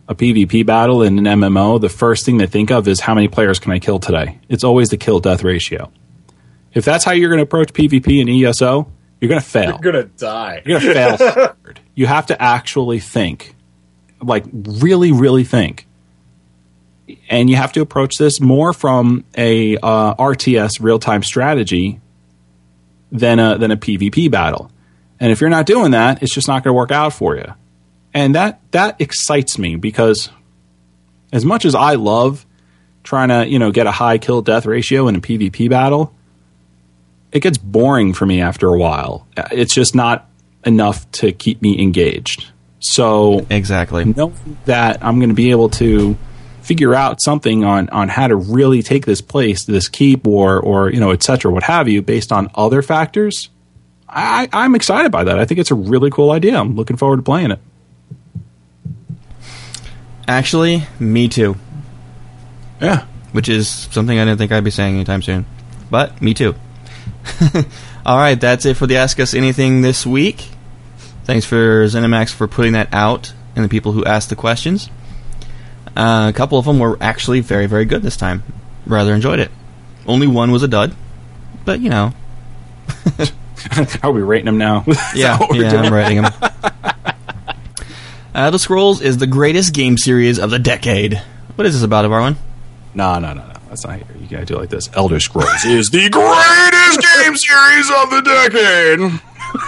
[0.07, 3.27] a PvP battle in an MMO, the first thing they think of is how many
[3.27, 4.39] players can I kill today?
[4.49, 5.91] It's always the kill death ratio.
[6.73, 9.79] If that's how you're going to approach PvP and ESO, you're going to fail.
[9.81, 10.61] You're going to die.
[10.65, 11.55] You're going to fail.
[11.95, 13.55] you have to actually think,
[14.21, 15.87] like really, really think,
[17.29, 22.01] and you have to approach this more from a uh, RTS real time strategy
[23.11, 24.71] than a than a PvP battle.
[25.21, 27.53] And if you're not doing that, it's just not going to work out for you.
[28.13, 30.29] And that that excites me because
[31.31, 32.45] as much as I love
[33.03, 36.13] trying to you know get a high kill death ratio in a PvP battle
[37.31, 39.27] it gets boring for me after a while.
[39.51, 40.29] It's just not
[40.65, 42.47] enough to keep me engaged.
[42.79, 44.33] So exactly, know
[44.65, 46.17] that I'm going to be able to
[46.61, 50.91] figure out something on on how to really take this place, this keep, or or
[50.91, 53.49] you know, etc., what have you, based on other factors.
[54.11, 55.39] I, I'm excited by that.
[55.39, 56.59] I think it's a really cool idea.
[56.59, 57.59] I'm looking forward to playing it.
[60.27, 61.55] Actually, me too.
[62.81, 65.45] Yeah, which is something I didn't think I'd be saying anytime soon,
[65.89, 66.55] but me too.
[68.05, 70.47] All right, that's it for the Ask Us Anything this week.
[71.23, 74.89] Thanks for ZeniMax for putting that out and the people who asked the questions.
[75.95, 78.43] Uh, a couple of them were actually very, very good this time.
[78.85, 79.51] Rather enjoyed it.
[80.07, 80.95] Only one was a dud,
[81.65, 82.13] but you know.
[84.03, 84.83] Are we rating them now?
[85.15, 86.51] yeah, yeah, I'm rating uh, them.
[88.33, 91.21] Elder Scrolls is the greatest game series of the decade.
[91.55, 92.35] What is this about, Varwin?
[92.93, 93.53] No, no, no, no.
[93.69, 94.05] That's not here.
[94.19, 94.89] You gotta do it like this.
[94.93, 99.21] Elder Scrolls is the greatest game series of the decade.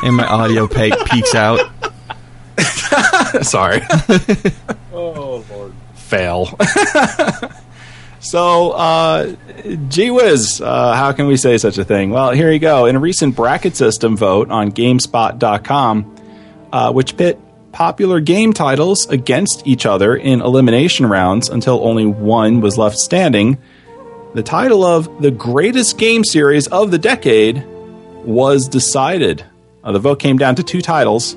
[0.04, 1.60] And my audio pe- peaks out.
[3.44, 3.82] Sorry.
[4.94, 5.74] oh lord.
[5.96, 6.58] Fail.
[8.24, 9.36] So, uh,
[9.90, 12.10] gee whiz, uh, how can we say such a thing?
[12.10, 12.86] Well, here you go.
[12.86, 16.16] In a recent bracket system vote on GameSpot.com,
[16.72, 17.38] uh, which pit
[17.74, 23.58] popular game titles against each other in elimination rounds until only one was left standing,
[24.34, 27.66] the title of the greatest game series of the decade
[28.24, 29.44] was decided.
[29.84, 31.36] Uh, the vote came down to two titles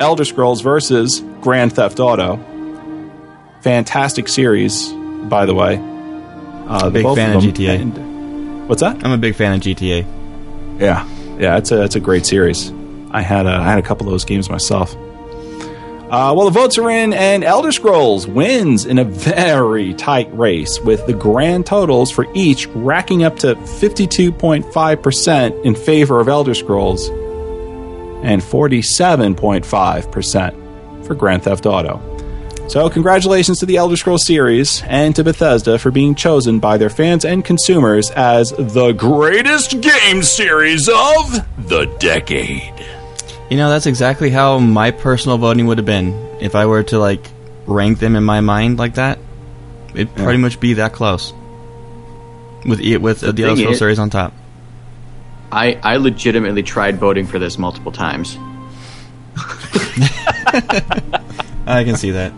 [0.00, 2.38] Elder Scrolls versus Grand Theft Auto.
[3.62, 5.93] Fantastic series, by the way.
[6.66, 7.80] Uh, big fan of, of GTA.
[7.80, 9.04] And, what's that?
[9.04, 10.06] I'm a big fan of GTA.
[10.80, 11.06] Yeah,
[11.38, 12.72] yeah, it's a it's a great series.
[13.10, 14.96] I had a, I had a couple of those games myself.
[16.04, 20.78] Uh, well, the votes are in, and Elder Scrolls wins in a very tight race,
[20.80, 27.08] with the grand totals for each racking up to 52.5% in favor of Elder Scrolls
[27.08, 32.13] and 47.5% for Grand Theft Auto.
[32.66, 36.90] So, congratulations to the Elder Scrolls series and to Bethesda for being chosen by their
[36.90, 42.72] fans and consumers as the greatest game series of the decade.
[43.50, 46.98] You know, that's exactly how my personal voting would have been if I were to
[46.98, 47.20] like
[47.66, 49.18] rank them in my mind like that.
[49.94, 50.24] It'd Yeah.
[50.24, 51.32] pretty much be that close.
[52.66, 54.32] With with uh, the Elder Scrolls is- series on top.
[55.52, 58.36] I, I legitimately tried voting for this multiple times.
[61.66, 62.32] I can see that.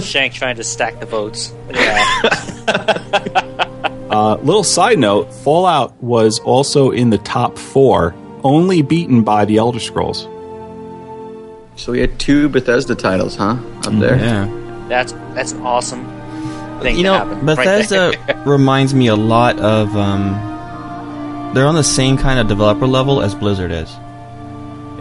[0.00, 1.52] Shank trying to stack the votes.
[1.70, 3.50] Yeah.
[4.04, 8.14] Uh, little side note: Fallout was also in the top four,
[8.44, 10.28] only beaten by the Elder Scrolls.
[11.74, 13.56] So we had two Bethesda titles, huh?
[13.84, 14.16] Up there.
[14.16, 14.86] Yeah.
[14.88, 16.04] that's that's awesome
[16.84, 17.44] thing you know, happen.
[17.44, 18.42] right Bethesda there.
[18.46, 19.96] reminds me a lot of.
[19.96, 23.92] Um, they're on the same kind of developer level as Blizzard is.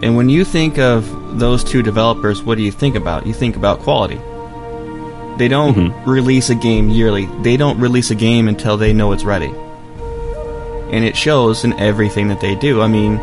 [0.04, 3.26] And when you think of those two developers, what do you think about?
[3.26, 4.20] You think about quality.
[5.38, 6.10] They don't mm-hmm.
[6.10, 7.26] release a game yearly.
[7.42, 9.54] They don't release a game until they know it's ready.
[10.92, 12.82] And it shows in everything that they do.
[12.82, 13.14] I mean,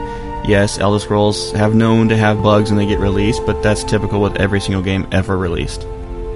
[0.44, 4.20] yes, Elder Scrolls have known to have bugs when they get released, but that's typical
[4.20, 5.86] with every single game ever released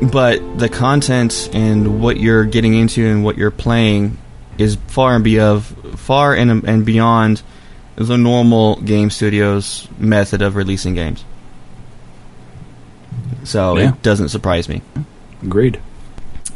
[0.03, 4.19] but the content and what you're getting into and what you're playing
[4.59, 5.67] is far and be of
[5.97, 7.43] far and and beyond
[7.97, 11.25] the normal game studios method of releasing games.
[13.45, 13.91] So Yeah.
[13.91, 14.83] it doesn't surprise me.
[15.45, 15.79] Agreed.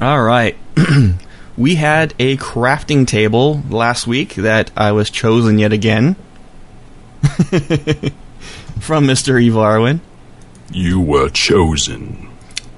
[0.00, 0.56] All right.
[1.56, 6.16] we had a crafting table last week that I was chosen yet again
[8.80, 9.34] from Mr.
[9.44, 10.00] Evarwin.
[10.72, 12.28] You were chosen.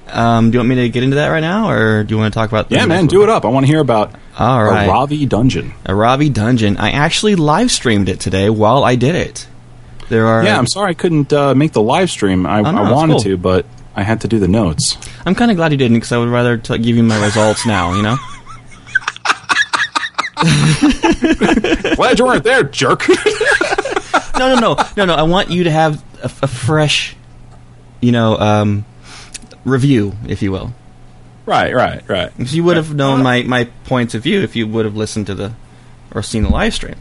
[0.07, 2.33] Um, do you want me to get into that right now, or do you want
[2.33, 2.69] to talk about?
[2.71, 3.45] Yeah, man, do it up.
[3.45, 4.85] I want to hear about All right.
[4.85, 5.73] a Ravi dungeon.
[5.85, 6.77] A Ravi dungeon.
[6.77, 9.47] I actually live streamed it today while I did it.
[10.09, 10.43] There are.
[10.43, 12.45] Yeah, I'm sorry I couldn't uh, make the live stream.
[12.45, 13.21] I, Oh, no, I wanted cool.
[13.21, 13.65] to, but
[13.95, 14.97] I had to do the notes.
[15.25, 17.65] I'm kind of glad you didn't because I would rather t- give you my results
[17.65, 17.93] now.
[17.93, 18.17] You know.
[21.95, 23.07] Glad you weren't there, jerk.
[24.39, 25.13] no, no, no, no, no.
[25.13, 27.15] I want you to have a, a fresh,
[27.99, 28.85] you know, um,
[29.65, 30.73] review, if you will.
[31.45, 32.31] right, right, right.
[32.37, 35.27] 'Cause you would have known my my points of view if you would have listened
[35.27, 35.53] to the
[36.13, 36.95] or seen the live stream.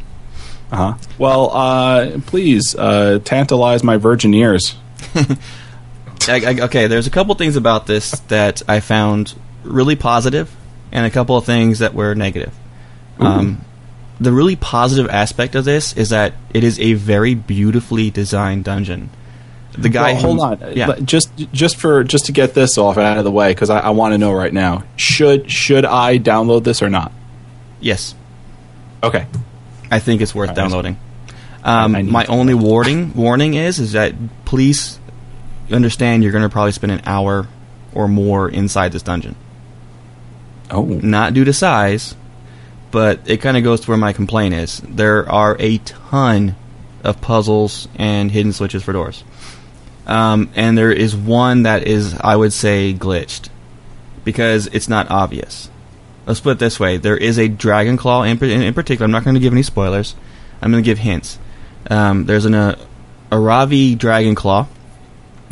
[0.70, 0.95] Uh huh.
[1.18, 4.74] Well, uh, please uh, tantalize my virgin ears.
[6.28, 10.54] I, I, okay, there's a couple things about this that I found really positive,
[10.92, 12.54] and a couple of things that were negative.
[13.18, 13.64] Um,
[14.20, 19.10] the really positive aspect of this is that it is a very beautifully designed dungeon.
[19.72, 23.06] The guy, Well, hold on, yeah, just just for just to get this off and
[23.06, 26.18] out of the way, because I, I want to know right now: should should I
[26.18, 27.12] download this or not?
[27.80, 28.14] yes,
[29.02, 29.26] Okay.
[29.90, 30.62] I think it's worth All right.
[30.62, 30.98] downloading.
[31.64, 34.14] Um, I need my to- only warning warning is is that
[34.44, 34.98] please
[35.72, 37.48] understand you're going to probably spend an hour
[37.92, 39.36] or more inside this dungeon.
[40.70, 42.14] Oh, Not due to size,
[42.90, 44.80] but it kind of goes to where my complaint is.
[44.80, 46.54] There are a ton
[47.02, 49.24] of puzzles and hidden switches for doors.
[50.06, 53.48] Um, and there is one that is, I would say, glitched
[54.24, 55.70] because it's not obvious.
[56.26, 59.04] Let's put it this way: there is a dragon claw in, in, in particular.
[59.04, 60.14] I'm not going to give any spoilers.
[60.60, 61.38] I'm going to give hints.
[61.88, 62.78] Um, there's an uh,
[63.30, 64.66] Aravi dragon claw.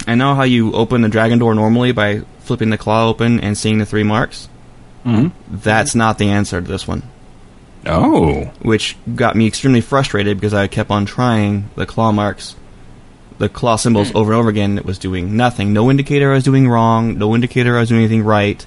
[0.09, 3.57] I know how you open the dragon door normally by flipping the claw open and
[3.57, 4.49] seeing the three marks.
[5.07, 5.31] Mhm.
[5.51, 7.03] That's not the answer to this one,
[7.87, 12.57] oh, which got me extremely frustrated because I kept on trying the claw marks,
[13.39, 14.71] the claw symbols over and over again.
[14.71, 15.73] and It was doing nothing.
[15.73, 17.17] No indicator I was doing wrong.
[17.19, 18.65] No indicator I was doing anything right.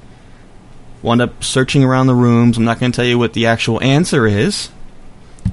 [1.01, 2.57] Wound up searching around the rooms.
[2.57, 4.69] I'm not going to tell you what the actual answer is,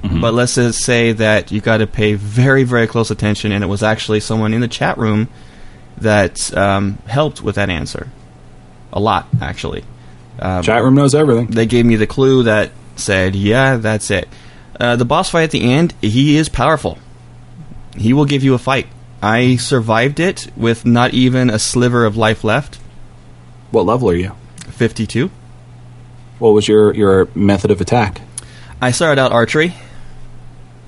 [0.02, 3.50] but let's just say that you got to pay very, very close attention.
[3.52, 5.28] And it was actually someone in the chat room
[6.02, 8.08] that um, helped with that answer.
[8.92, 9.84] A lot, actually.
[10.38, 11.48] Um, chat room knows everything.
[11.48, 14.28] they gave me the clue that said, "Yeah, that's it."
[14.78, 16.98] Uh, the boss fight at the end, he is powerful.
[17.96, 18.86] He will give you a fight.
[19.20, 22.76] I survived it with not even a sliver of life left.
[23.72, 24.32] What level are you?
[24.68, 25.30] Fifty-two.
[26.38, 28.20] What was your your method of attack?
[28.80, 29.74] I started out archery,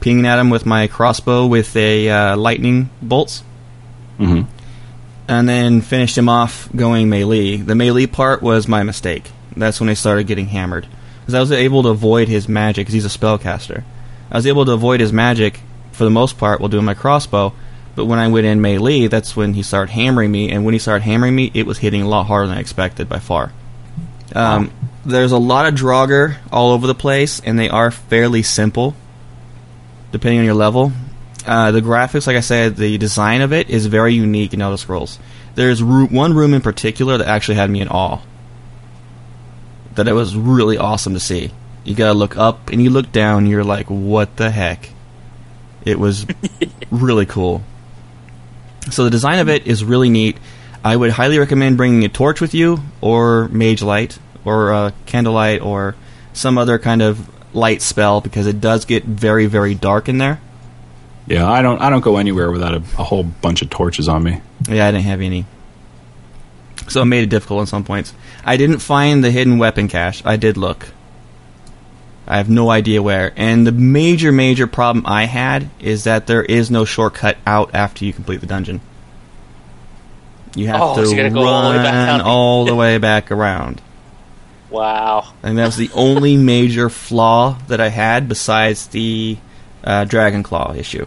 [0.00, 3.42] pinging at him with my crossbow with a uh, lightning bolts,
[4.20, 4.48] Mm-hmm.
[5.30, 7.56] And then finished him off going melee.
[7.56, 9.30] The melee part was my mistake.
[9.56, 10.88] That's when I started getting hammered
[11.20, 13.84] because I was able to avoid his magic because he's a spellcaster.
[14.28, 15.60] I was able to avoid his magic
[15.92, 17.52] for the most part while doing my crossbow.
[17.94, 20.78] But when I went in melee, that's when he started hammering me, and when he
[20.80, 23.52] started hammering me, it was hitting a lot harder than I expected by far.
[24.34, 24.72] Um,
[25.04, 28.94] there's a lot of Draugr all over the place, and they are fairly simple,
[30.12, 30.92] depending on your level.
[31.46, 34.76] Uh, the graphics, like I said, the design of it is very unique in Elder
[34.76, 35.18] Scrolls.
[35.54, 38.20] There's roo- one room in particular that actually had me in awe.
[39.94, 41.50] That it was really awesome to see.
[41.84, 44.90] You gotta look up and you look down, and you're like, what the heck?
[45.84, 46.26] It was
[46.90, 47.62] really cool.
[48.90, 50.36] So the design of it is really neat.
[50.84, 55.62] I would highly recommend bringing a torch with you, or mage light, or uh, candlelight,
[55.62, 55.94] or
[56.32, 60.40] some other kind of light spell because it does get very very dark in there.
[61.30, 61.80] Yeah, I don't.
[61.80, 64.40] I don't go anywhere without a, a whole bunch of torches on me.
[64.68, 65.46] Yeah, I didn't have any.
[66.88, 68.12] So it made it difficult at some points.
[68.44, 70.22] I didn't find the hidden weapon cache.
[70.24, 70.88] I did look.
[72.26, 73.32] I have no idea where.
[73.36, 78.04] And the major, major problem I had is that there is no shortcut out after
[78.04, 78.80] you complete the dungeon.
[80.56, 82.74] You have Oh, to so you gotta go all the way back run all the
[82.74, 83.80] way back around.
[84.68, 85.32] Wow.
[85.44, 89.38] And that was the only major flaw that I had besides the
[89.84, 91.06] uh, Dragon Claw issue.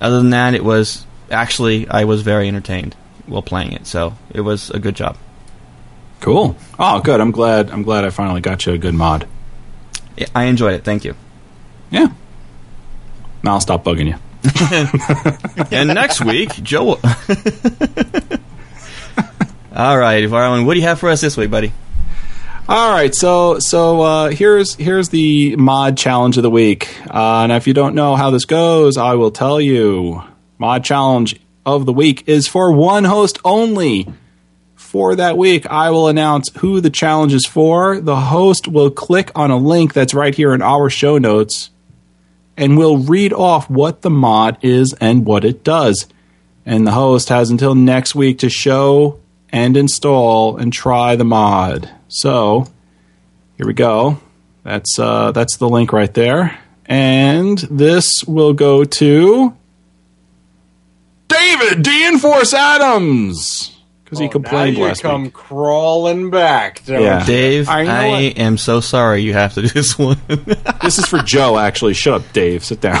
[0.00, 2.96] Other than that, it was actually I was very entertained
[3.26, 5.16] while playing it, so it was a good job.
[6.20, 6.56] Cool.
[6.78, 7.20] Oh, good.
[7.20, 7.70] I'm glad.
[7.70, 9.26] I'm glad I finally got you a good mod.
[10.16, 10.84] Yeah, I enjoyed it.
[10.84, 11.14] Thank you.
[11.90, 12.08] Yeah.
[13.42, 14.16] Now I'll stop bugging you.
[15.76, 16.88] and next week, Joe.
[19.74, 21.72] All right, Varlin, what do you have for us this week, buddy?
[22.70, 26.96] All right, so so uh, here's here's the mod challenge of the week.
[27.12, 30.22] Uh, and if you don't know how this goes, I will tell you.
[30.56, 31.34] Mod challenge
[31.66, 34.06] of the week is for one host only.
[34.76, 38.00] For that week, I will announce who the challenge is for.
[38.00, 41.70] The host will click on a link that's right here in our show notes,
[42.56, 46.06] and we'll read off what the mod is and what it does.
[46.64, 49.18] And the host has until next week to show
[49.48, 51.90] and install and try the mod.
[52.12, 52.66] So
[53.56, 54.18] here we go.
[54.64, 59.56] That's uh, that's the link right there, and this will go to
[61.28, 62.08] David D.
[62.08, 65.32] Enforce Adams because he complained now you last come week.
[65.32, 66.82] crawling back.
[66.84, 67.24] don't Yeah.
[67.24, 68.06] Dave, I I
[68.36, 70.18] am so sorry you have to do this one.
[70.82, 71.56] This is for Joe.
[71.58, 72.64] Actually, shut up, Dave.
[72.64, 73.00] Sit down.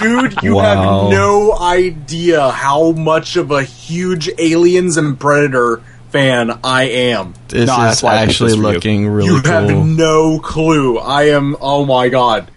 [0.00, 0.62] Dude, you Wow.
[0.62, 7.34] have no idea how much of a huge Aliens and Predator fan I am.
[7.48, 8.72] this No, is that's why I picked actually this for you.
[8.74, 10.98] looking really you have no clue.
[10.98, 11.56] I am.
[11.60, 12.50] Oh my god.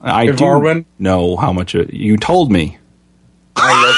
[0.00, 0.84] I Hey, do Varwin?
[0.98, 2.78] know how much it, you told me.
[3.56, 3.96] I love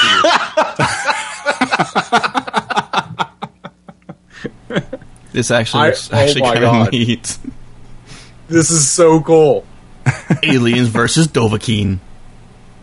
[4.69, 4.79] you.
[5.33, 6.91] this actually I- looks oh actually my kind of God.
[6.91, 7.37] neat.
[8.47, 9.65] This is so cool.
[10.43, 11.99] Aliens versus Dovahkiin.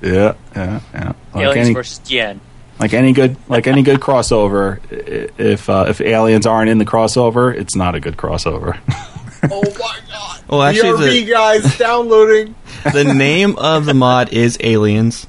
[0.01, 1.13] Yeah, yeah, yeah.
[1.35, 2.41] Like Aliens any, versus Yen.
[2.79, 4.79] Like any good, like any good crossover.
[4.93, 8.79] i- If uh, if aliens aren't in the crossover, it's not a good crossover.
[9.49, 10.41] Oh my god.
[10.49, 12.55] Well, actually, BRB the, guys downloading.
[12.93, 15.27] the name of the mod is Aliens.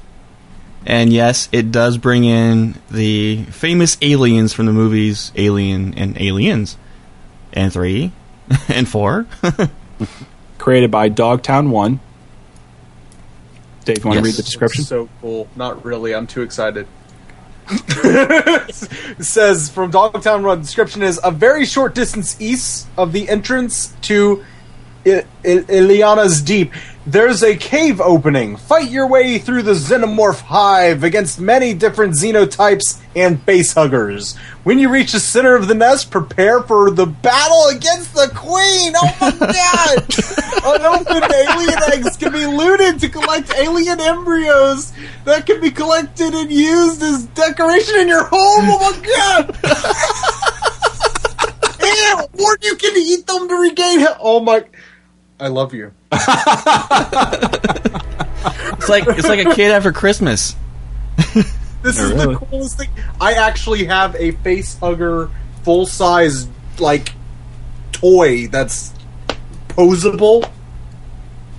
[0.86, 6.78] And yes, it does bring in the famous aliens from the movies Alien and Aliens.
[7.52, 8.10] And 3
[8.68, 9.26] and 4.
[10.56, 12.00] Created by Dogtown One.
[13.84, 14.22] Dave, you want Yes.
[14.22, 14.84] to read the description?
[14.84, 15.48] So cool.
[15.54, 16.14] Not really.
[16.14, 16.86] I'm too excited.
[19.20, 20.60] says from Dogtown Run.
[20.60, 24.44] Description is a very short distance east of the entrance to
[25.06, 25.64] I- I-
[26.44, 26.72] Deep.
[27.10, 28.58] There's a cave opening.
[28.58, 34.36] Fight your way through the xenomorph hive against many different xenotypes and face huggers.
[34.64, 38.92] When you reach the center of the nest, prepare for the battle against the queen.
[38.94, 39.46] Oh my
[40.66, 40.82] god!
[40.82, 44.92] Unopened alien eggs can be looted to collect alien embryos
[45.24, 48.66] that can be collected and used as decoration in your home.
[48.68, 49.56] Oh my god!
[51.80, 54.00] and, or you can eat them to regain.
[54.00, 54.62] he- Oh my!
[55.40, 55.92] I love you.
[58.78, 60.56] It's like it's like a kid after Christmas.
[61.80, 62.34] This is really?
[62.34, 62.88] the coolest thing.
[63.20, 65.30] I actually have a face hugger
[65.62, 66.48] full size
[66.80, 67.12] like
[67.92, 68.92] toy that's
[69.68, 70.50] posable.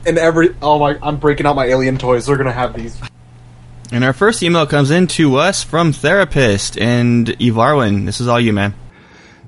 [0.05, 2.25] And every oh my I'm breaking out my alien toys.
[2.25, 2.99] They're gonna have these.
[3.93, 8.05] And our first email comes in to us from Therapist and Evarwin.
[8.05, 8.73] This is all you, man.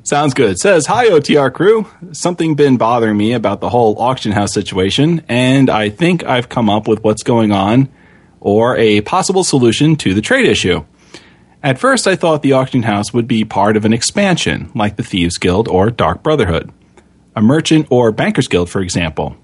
[0.04, 0.60] Sounds good.
[0.60, 1.88] Says, Hi, OTR crew.
[2.12, 6.70] Something been bothering me about the whole auction house situation, and I think I've come
[6.70, 7.88] up with what's going on
[8.40, 10.84] or a possible solution to the trade issue.
[11.64, 15.04] At first, I thought the auction house would be part of an expansion, like the
[15.04, 16.72] Thieves Guild or Dark Brotherhood,
[17.36, 19.38] a merchant or bankers guild, for example.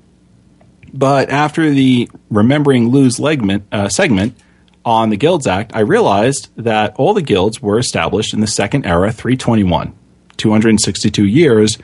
[0.91, 4.35] But after the Remembering Lou's legment, uh, segment
[4.83, 8.87] on the Guilds Act, I realized that all the guilds were established in the Second
[8.87, 9.93] Era 321,
[10.37, 11.77] 262 years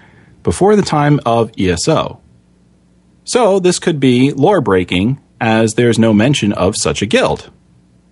[0.44, 2.20] before the time of ESO.
[3.24, 7.52] So this could be lore breaking, as there's no mention of such a guild.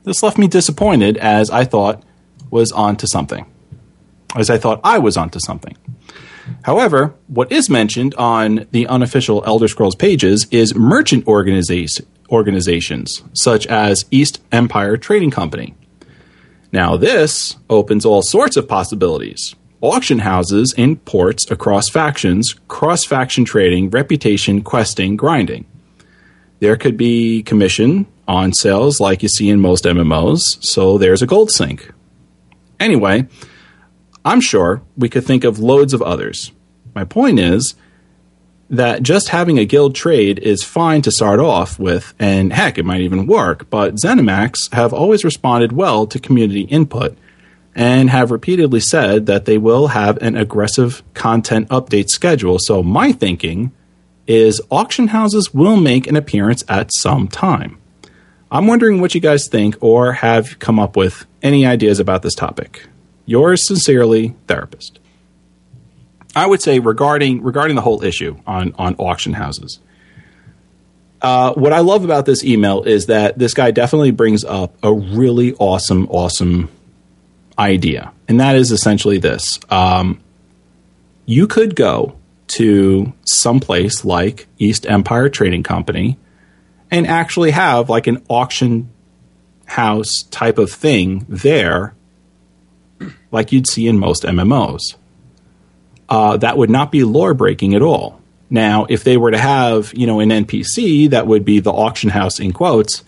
[0.03, 2.03] This left me disappointed, as I thought
[2.49, 3.45] was onto something.
[4.35, 5.75] As I thought I was onto something.
[6.63, 13.67] However, what is mentioned on the unofficial Elder Scrolls pages is merchant organization organizations, such
[13.67, 15.75] as East Empire Trading Company.
[16.71, 19.53] Now, this opens all sorts of possibilities.
[19.81, 25.65] Auction houses in ports across factions, cross faction trading, reputation, questing, grinding.
[26.59, 31.27] There could be commission on sales like you see in most MMOs, so there's a
[31.27, 31.91] gold sink.
[32.79, 33.27] Anyway,
[34.23, 36.51] I'm sure we could think of loads of others.
[36.93, 37.73] My point is
[38.69, 42.85] that just having a guild trade is fine to start off with, and heck, it
[42.85, 47.17] might even work, but ZeniMax have always responded well to community input
[47.75, 52.57] and have repeatedly said that they will have an aggressive content update schedule.
[52.59, 53.71] So, my thinking
[54.27, 57.77] is auction houses will make an appearance at some time.
[58.51, 62.35] I'm wondering what you guys think or have come up with any ideas about this
[62.35, 62.87] topic.
[63.25, 64.99] Yours sincerely, Therapist.
[66.35, 69.79] I would say regarding regarding the whole issue on on auction houses.
[71.21, 74.91] Uh, what I love about this email is that this guy definitely brings up a
[74.91, 76.69] really awesome, awesome
[77.57, 80.19] idea, and that is essentially this: um,
[81.25, 82.15] you could go
[82.47, 86.17] to some place like East Empire Trading Company
[86.89, 88.89] and actually have like an auction
[89.65, 91.95] house type of thing there,
[93.31, 94.95] like you'd see in most MMOs.
[96.09, 98.21] Uh, that would not be lore breaking at all.
[98.49, 102.09] Now, if they were to have, you know, an NPC that would be the auction
[102.09, 103.05] house in quotes,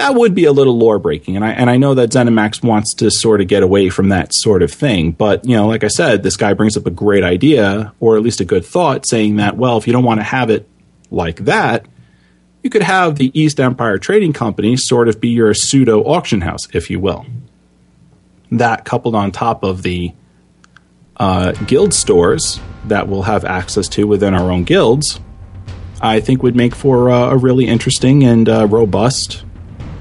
[0.00, 1.36] that would be a little lore breaking.
[1.36, 4.30] And I and I know that ZeniMax wants to sort of get away from that
[4.32, 5.12] sort of thing.
[5.12, 8.22] But, you know, like I said, this guy brings up a great idea, or at
[8.22, 10.66] least a good thought, saying that, well, if you don't want to have it
[11.10, 11.84] like that,
[12.62, 16.66] you could have the East Empire Trading Company sort of be your pseudo auction house,
[16.72, 17.26] if you will.
[18.50, 20.14] That coupled on top of the
[21.18, 25.20] uh, guild stores that we'll have access to within our own guilds,
[26.00, 29.44] I think would make for uh, a really interesting and uh, robust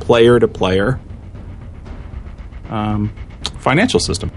[0.10, 1.00] player to player
[2.70, 3.14] um,
[3.60, 4.32] financial system.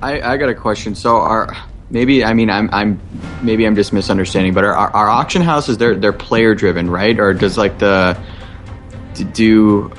[0.00, 0.94] I, I got a question.
[0.94, 1.52] So are
[1.90, 3.00] maybe I mean I'm I'm
[3.42, 7.18] maybe I'm just misunderstanding, but are, are, are auction houses they're they're player driven, right?
[7.18, 8.16] Or does like the
[9.32, 9.90] do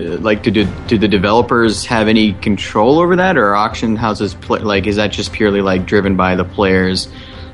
[0.00, 4.34] uh, like do, do do the developers have any control over that, or auction houses
[4.34, 7.06] pl- like is that just purely like driven by the players'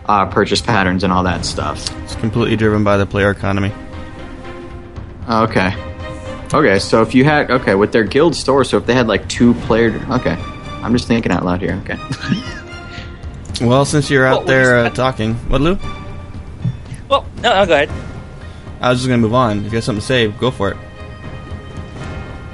[0.07, 1.95] uh, purchase patterns and all that stuff?
[2.05, 3.70] It's completely driven by the player economy.
[5.28, 5.74] Okay,
[6.53, 6.78] okay.
[6.78, 9.55] So if you had okay with their guild store, so if they had like two
[9.55, 10.36] player, okay,
[10.82, 11.80] I'm just thinking out loud here.
[11.84, 11.98] Okay.
[13.61, 15.78] Well, since you're out there uh, talking, what, Lou?
[17.11, 17.90] Well, no, no, go ahead.
[18.80, 19.59] I was just going to move on.
[19.59, 20.78] If you have something to say, go for it.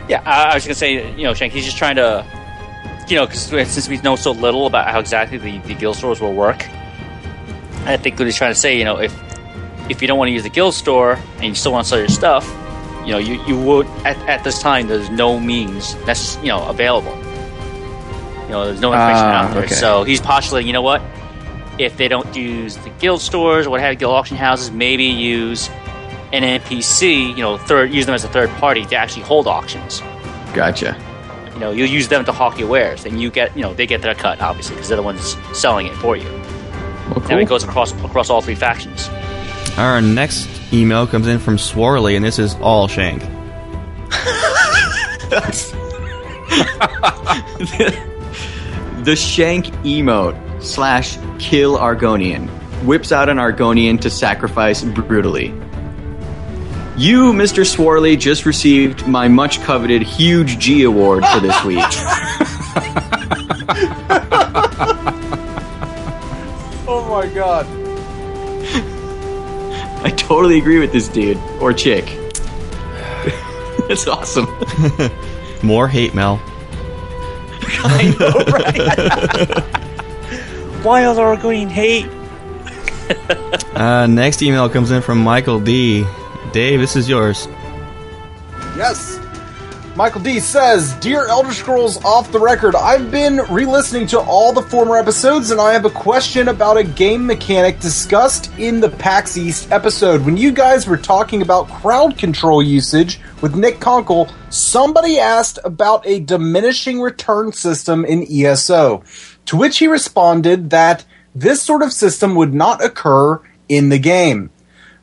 [0.09, 2.27] Yeah, I, I was going to say, you know, Shank, he's just trying to,
[3.09, 6.21] you know, because since we know so little about how exactly the, the guild stores
[6.21, 6.69] will work,
[7.85, 9.17] I think what he's trying to say, you know, if
[9.89, 12.01] if you don't want to use the guild store and you still want to sell
[12.01, 12.45] your stuff,
[13.07, 16.67] you know, you, you would at, at this time there's no means that's you know
[16.69, 17.17] available.
[18.45, 19.65] You know, there's no information Ah, out there.
[19.65, 19.75] okay.
[19.75, 21.01] So he's postulating, you know what?
[21.79, 25.05] If they don't use the guild stores or what have you, guild auction houses, maybe
[25.05, 25.69] use
[26.33, 30.01] an NPC, you know, third use them as a third party to actually hold auctions.
[30.55, 30.97] Gotcha.
[31.55, 33.87] You know, you use them to hawk your wares, and you get, you know, they
[33.87, 36.29] get their cut, obviously, because they're the ones selling it for you.
[37.31, 39.09] and it goes across across all three factions.
[39.77, 43.23] Our next email comes in from Swarley, and this is all Shank.
[49.07, 52.49] The Shank emote slash kill Argonian
[52.85, 55.55] whips out an Argonian to sacrifice brutally.
[56.97, 57.65] You, Mr.
[57.65, 61.79] Swarley, just received my much coveted huge G award for this week.
[66.89, 67.86] Oh my god.
[70.07, 72.05] I totally agree with this dude or chick.
[73.89, 74.47] That's awesome.
[75.65, 76.41] More hate mail.
[77.83, 78.31] I know,
[80.77, 80.85] right?
[80.85, 82.07] Wild Argonian hate.
[83.77, 86.07] Uh, next email comes in from Michael D.
[86.53, 87.47] Dave, this is yours.
[88.75, 89.19] Yes.
[89.97, 94.53] Michael D says, Dear Elder Scrolls Off the Record, I've been re listening to all
[94.53, 98.91] the former episodes and I have a question about a game mechanic discussed in the
[98.91, 100.23] PAX East episode.
[100.27, 106.07] When you guys were talking about crowd control usage with Nick Konkle, somebody asked about
[106.07, 109.03] a diminishing return system in ESO,
[109.47, 113.41] to which he responded that this sort of system would not occur
[113.71, 114.51] in the game.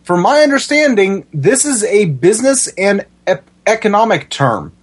[0.03, 3.07] From my understanding, this is a business and
[3.65, 4.73] economic term,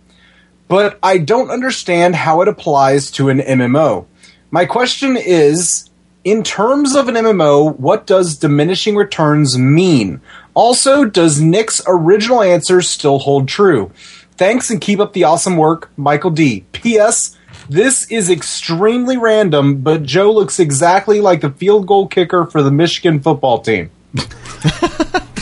[0.70, 4.06] but I don't understand how it applies to an MMO.
[4.52, 5.90] My question is
[6.22, 10.20] in terms of an MMO, what does diminishing returns mean?
[10.54, 13.90] Also, does Nick's original answer still hold true?
[14.36, 16.64] Thanks and keep up the awesome work, Michael D.
[16.70, 17.36] P.S.
[17.68, 22.70] This is extremely random, but Joe looks exactly like the field goal kicker for the
[22.70, 23.90] Michigan football team.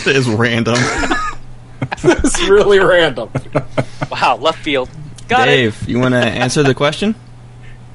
[0.07, 0.79] It is random.
[2.03, 3.31] It's really random.
[4.11, 4.89] Wow, left field.
[5.29, 7.15] Got Dave, you want to answer the question?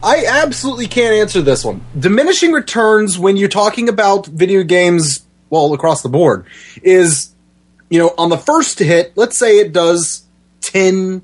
[0.04, 1.84] I absolutely can't answer this one.
[1.98, 6.46] Diminishing returns when you're talking about video games, well, across the board,
[6.84, 7.34] is,
[7.90, 10.24] you know, on the first hit, let's say it does
[10.62, 11.24] 10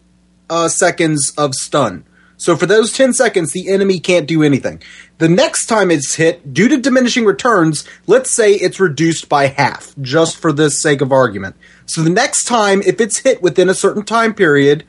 [0.49, 2.05] uh, seconds of stun.
[2.38, 4.82] So for those 10 seconds, the enemy can't do anything.
[5.18, 9.93] The next time it's hit, due to diminishing returns, let's say it's reduced by half,
[10.01, 11.57] just for this sake of argument.
[11.86, 14.86] So the next time, if it's hit within a certain time period,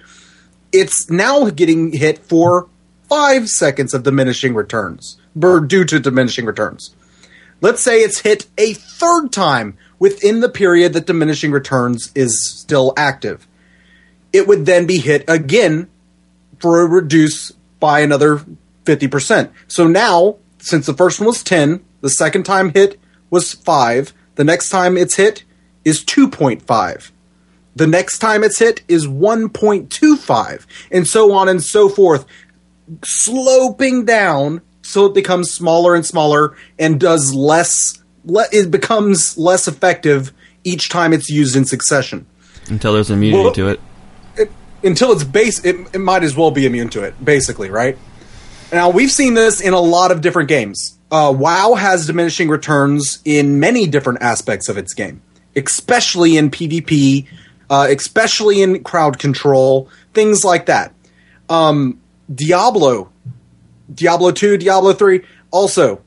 [0.72, 2.68] it's now getting hit for
[3.08, 6.94] five seconds of diminishing returns, or due to diminishing returns.
[7.60, 12.92] Let's say it's hit a third time within the period that diminishing returns is still
[12.96, 13.46] active.
[14.32, 15.88] It would then be hit again
[16.58, 17.50] for a reduce
[17.80, 18.44] by another
[18.84, 19.50] 50%.
[19.68, 22.98] So now, since the first one was 10, the second time hit
[23.28, 25.44] was 5, the next time it's hit
[25.84, 27.10] is 2.5.
[27.80, 32.26] The next time it's hit is 1.25, and so on and so forth,
[33.02, 39.66] sloping down so it becomes smaller and smaller and does less, le- it becomes less
[39.66, 40.30] effective
[40.62, 42.26] each time it's used in succession.
[42.68, 43.80] Until there's immunity Well- to it.
[44.84, 47.96] Until it's base, it, it might as well be immune to it, basically, right?
[48.70, 50.98] Now, we've seen this in a lot of different games.
[51.10, 55.22] Uh, WoW has diminishing returns in many different aspects of its game,
[55.56, 57.26] especially in PvP,
[57.70, 60.92] uh, especially in crowd control, things like that.
[61.48, 62.00] Um,
[62.32, 63.10] Diablo,
[63.92, 66.02] Diablo 2, Diablo 3 also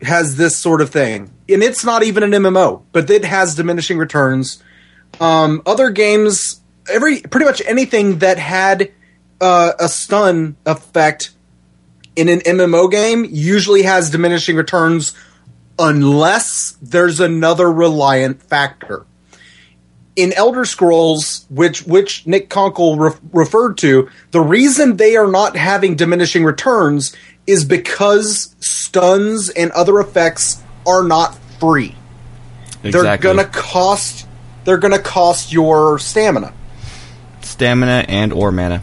[0.00, 1.30] has this sort of thing.
[1.48, 4.62] And it's not even an MMO, but it has diminishing returns.
[5.20, 8.92] Um, other games, every pretty much anything that had
[9.40, 11.30] uh, a stun effect
[12.14, 15.14] in an MMO game usually has diminishing returns
[15.78, 19.06] unless there's another reliant factor.
[20.18, 25.56] In Elder Scrolls, which which Nick Konkle re- referred to, the reason they are not
[25.56, 27.14] having diminishing returns
[27.46, 31.94] is because stuns and other effects are not free.
[32.82, 32.90] Exactly.
[32.90, 34.26] They're gonna cost.
[34.64, 36.52] They're gonna cost your stamina.
[37.40, 38.82] Stamina and or mana.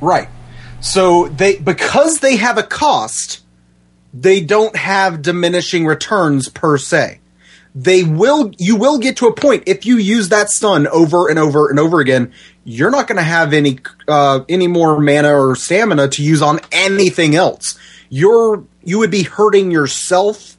[0.00, 0.28] Right.
[0.80, 3.42] So they because they have a cost,
[4.14, 7.20] they don't have diminishing returns per se.
[7.74, 11.38] They will you will get to a point if you use that stun over and
[11.38, 12.32] over and over again,
[12.64, 16.60] you're not going to have any uh, any more mana or stamina to use on
[16.72, 17.78] anything else.
[18.08, 20.56] You're you would be hurting yourself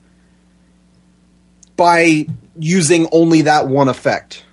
[1.75, 4.43] by using only that one effect.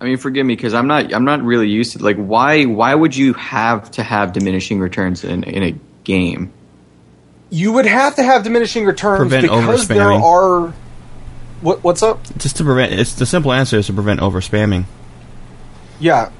[0.00, 2.94] I mean, forgive me because I'm not I'm not really used to like why why
[2.94, 6.52] would you have to have diminishing returns in in a game?
[7.50, 10.72] You would have to have diminishing returns Prevent because there are
[11.60, 12.20] what, what's up?
[12.38, 12.92] Just to prevent.
[12.92, 14.84] It's the simple answer is to prevent over spamming.
[15.98, 16.30] Yeah.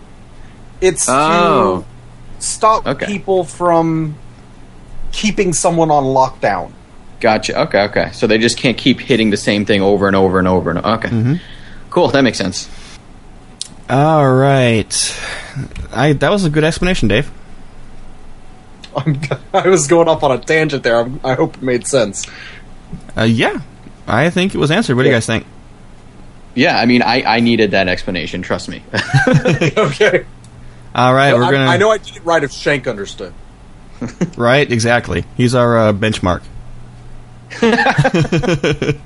[0.81, 1.85] It's Oh.
[2.39, 4.15] to stop people from
[5.13, 6.73] keeping someone on lockdown.
[7.21, 7.61] Gotcha.
[7.63, 8.11] Okay, okay.
[8.13, 10.79] So they just can't keep hitting the same thing over and over and over and
[10.79, 11.41] okay.
[11.91, 12.09] Cool.
[12.09, 12.69] That makes sense.
[13.91, 15.21] All right.
[15.93, 17.31] I that was a good explanation, Dave.
[18.97, 19.21] I'm,
[19.55, 20.97] I was going off on a tangent there.
[20.99, 22.27] I'm, I hope it made sense.
[23.17, 23.61] Uh, yeah,
[24.11, 24.97] I think it was answered.
[24.97, 25.47] What do you guys think?
[26.55, 28.43] Yeah, I mean, I, I needed that explanation.
[28.43, 28.83] Trust me.
[29.77, 30.27] okay.
[30.95, 31.67] All right, we're I, gonna.
[31.67, 33.33] I know I did it right if Shank understood.
[34.37, 35.27] Right, exactly.
[35.37, 36.43] He's our uh, benchmark.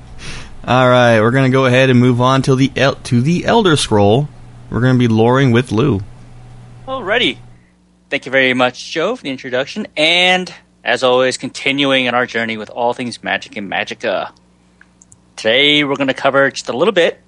[0.67, 3.75] All right, we're gonna go ahead and move on to the El- to the Elder
[3.75, 4.29] Scroll.
[4.69, 6.01] We're gonna be loring with Lou.
[6.87, 7.37] Alrighty.
[8.09, 9.87] Thank you very much, Joe, for the introduction.
[9.97, 10.53] And
[10.83, 14.31] as always, continuing on our journey with all things magic and magica.
[15.35, 17.21] Today we're going to cover just a little bit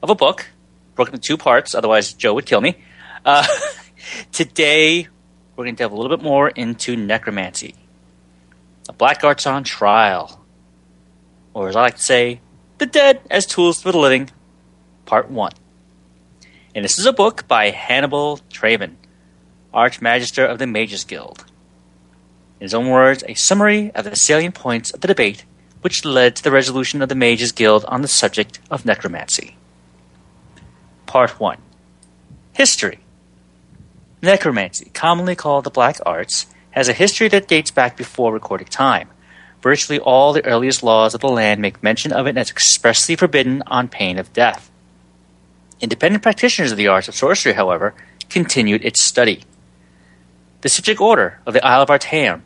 [0.00, 0.46] of a book,
[0.94, 2.76] broken into two parts, otherwise Joe would kill me.
[3.24, 3.44] Uh,
[4.32, 5.08] today
[5.56, 7.74] we're going to delve a little bit more into necromancy.
[8.84, 10.40] The black arts on trial.
[11.52, 12.40] Or as I like to say,
[12.78, 14.30] the dead as tools for the living,
[15.04, 15.52] part one.
[16.76, 18.94] And this is a book by Hannibal Traven,
[19.74, 21.44] Archmagister of the Mages Guild.
[22.60, 25.44] In his own words, a summary of the salient points of the debate
[25.82, 29.56] which led to the resolution of the Mages Guild on the subject of necromancy.
[31.06, 31.58] Part 1
[32.54, 32.98] History
[34.22, 39.10] Necromancy, commonly called the Black Arts, has a history that dates back before recorded time,
[39.62, 43.62] Virtually all the earliest laws of the land make mention of it as expressly forbidden
[43.68, 44.70] on pain of death.
[45.80, 47.94] Independent practitioners of the arts of sorcery, however,
[48.28, 49.44] continued its study.
[50.62, 52.42] The Psijic Order of the Isle of Artaeum,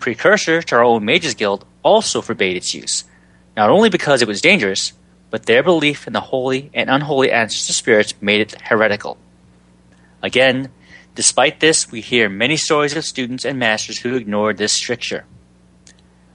[0.00, 3.04] precursor to our own Mages Guild, also forbade its use,
[3.56, 4.92] not only because it was dangerous,
[5.30, 9.16] but their belief in the holy and unholy ancestor spirits made it heretical.
[10.20, 10.70] Again,
[11.14, 15.24] despite this, we hear many stories of students and masters who ignored this stricture.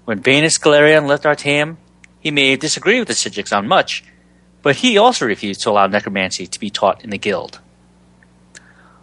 [0.06, 1.76] When Vanus Galerion left Artaeum,
[2.22, 4.06] he may have disagreed with the Psijics on much,
[4.62, 7.60] but he also refused to allow necromancy to be taught in the guild.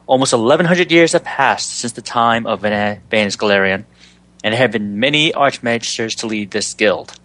[0.07, 3.85] Almost 1100 years have passed since the time of Vanus Galerion,
[4.45, 7.19] and there have been many archmagisters to lead this guild.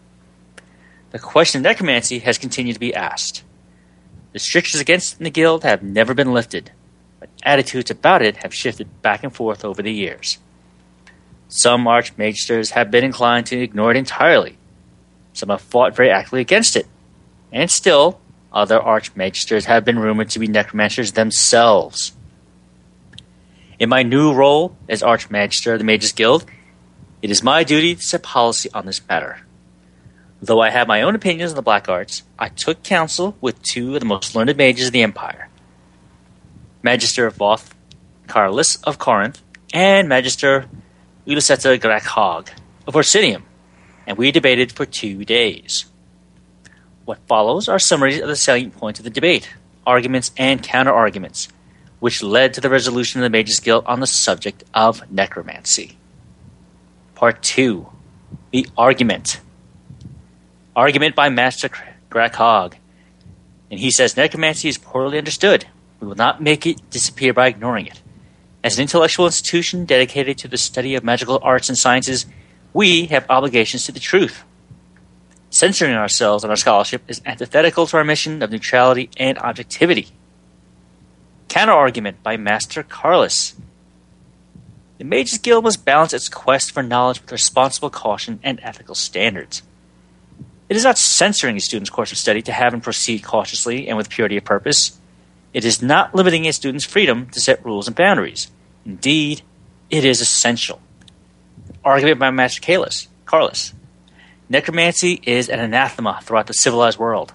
[1.12, 3.44] The question of necromancy has continued to be asked.
[4.32, 6.72] The strictures against the guild have never been lifted,
[7.20, 10.40] but attitudes about it have shifted back and forth over the years.
[11.48, 14.58] Some archmagisters have been inclined to ignore it entirely.
[15.34, 16.88] Some have fought very actively against it.
[17.52, 18.20] And still,
[18.52, 22.14] other archmagisters have been rumored to be necromancers themselves.
[23.80, 26.46] In my new role as Archmagister of the Mages Guild,
[27.24, 29.40] it is my duty to set policy on this matter.
[30.42, 33.94] Though I have my own opinions on the black arts, I took counsel with two
[33.94, 35.48] of the most learned mages of the Empire
[36.82, 37.70] Magister Voth
[38.28, 39.42] Carlus of Corinth
[39.74, 40.66] and Magister
[41.26, 42.50] Ulysseta Gracchog
[42.86, 43.44] of Orsinium,
[44.06, 45.86] and we debated for two days.
[47.06, 49.50] What follows are summaries of the salient points of the debate,
[49.88, 51.48] arguments and counter-arguments,
[52.02, 55.98] which led to the resolution of the Mages Guild on the subject of necromancy.
[57.24, 57.88] Part 2
[58.52, 59.40] The Argument.
[60.76, 61.70] Argument by Master
[62.12, 62.74] Gracchog.
[63.72, 65.66] And he says necromancy is poorly understood.
[66.02, 68.02] We will not make it disappear by ignoring it.
[68.62, 72.26] As an intellectual institution dedicated to the study of magical arts and sciences,
[72.74, 74.44] we have obligations to the truth.
[75.50, 80.10] Censoring ourselves and our scholarship is antithetical to our mission of neutrality and objectivity.
[81.48, 83.56] Counter argument by Master Carlus.
[85.04, 89.62] The Mages Guild must balance its quest for knowledge with responsible caution and ethical standards.
[90.70, 93.98] It is not censoring a student's course of study to have him proceed cautiously and
[93.98, 94.98] with purity of purpose.
[95.52, 98.50] It is not limiting a student's freedom to set rules and boundaries.
[98.86, 99.42] Indeed,
[99.90, 100.80] it is essential.
[101.84, 103.10] Argument by Master Carlus.
[103.26, 103.74] Carlus.
[104.48, 107.34] Necromancy is an anathema throughout the civilized world.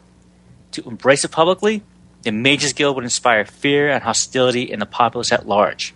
[0.73, 1.83] To embrace it publicly,
[2.23, 5.93] the Mages Guild would inspire fear and hostility in the populace at large.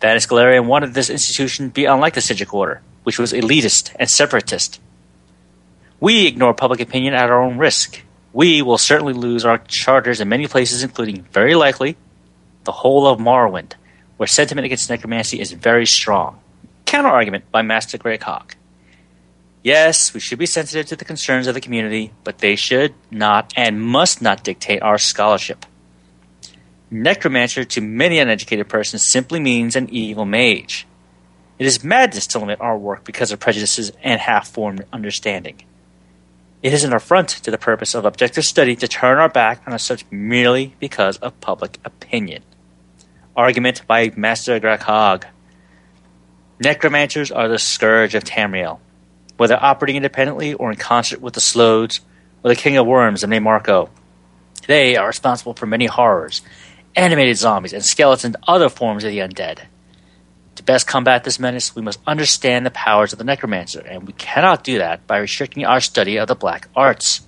[0.00, 4.08] Vanus Galerion wanted this institution to be unlike the Psijic Order, which was elitist and
[4.08, 4.80] separatist.
[5.98, 8.02] We ignore public opinion at our own risk.
[8.32, 11.96] We will certainly lose our charters in many places, including, very likely,
[12.64, 13.72] the whole of Morrowind,
[14.16, 16.38] where sentiment against necromancy is very strong.
[16.84, 18.52] Counter argument by Master Gracchog.
[19.64, 23.52] Yes, we should be sensitive to the concerns of the community, but they should not
[23.56, 25.66] and must not dictate our scholarship.
[26.90, 30.86] Necromancer to many uneducated persons simply means an evil mage.
[31.58, 35.62] It is madness to limit our work because of prejudices and half formed understanding.
[36.62, 39.74] It is an affront to the purpose of objective study to turn our back on
[39.74, 42.42] a subject merely because of public opinion.
[43.36, 45.24] Argument by Master Gracchog.
[46.58, 48.80] Necromancers are the scourge of Tamriel.
[49.36, 52.00] Whether operating independently or in concert with the Sloads
[52.42, 53.90] or the King of Worms Mannimarco,
[54.66, 56.42] they are responsible for many horrors,
[56.98, 59.60] animated zombies, and skeletons and other forms of the undead.
[60.56, 64.12] To best combat this menace, we must understand the powers of the necromancer, and we
[64.14, 67.20] cannot do that by restricting our study of the black arts.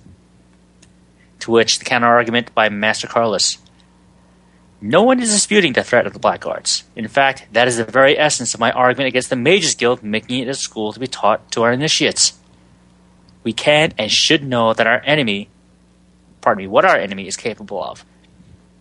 [1.39, 3.57] To which the counterargument by Master Carlus
[4.81, 6.83] No one is disputing the threat of the black arts.
[6.95, 10.41] In fact, that is the very essence of my argument against the Mages Guild making
[10.41, 12.33] it a school to be taught to our initiates.
[13.43, 15.49] We can and should know that our enemy,
[16.41, 18.05] pardon me, what our enemy is capable of.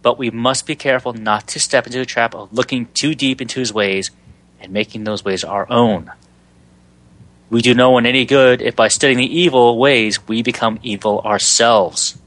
[0.02, 3.40] But we must be careful not to step into the trap of looking too deep
[3.40, 4.10] into his ways
[4.60, 6.10] and making those ways our own.
[7.51, 11.20] We do no one any good if by studying the evil ways we become evil
[11.20, 12.18] ourselves.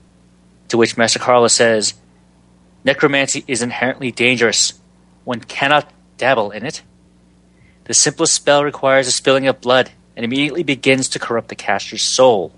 [0.68, 1.94] To which Master Carlus says,
[2.84, 4.74] Necromancy is inherently dangerous.
[5.24, 6.82] One cannot dabble in it.
[7.86, 12.04] The simplest spell requires a spilling of blood and immediately begins to corrupt the caster's
[12.04, 12.54] soul.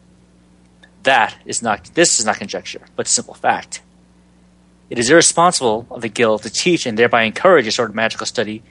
[1.03, 3.81] That is not this is not conjecture, but simple fact.
[4.89, 8.25] It is irresponsible of the guild to teach and thereby encourage a sort of magical
[8.25, 8.61] study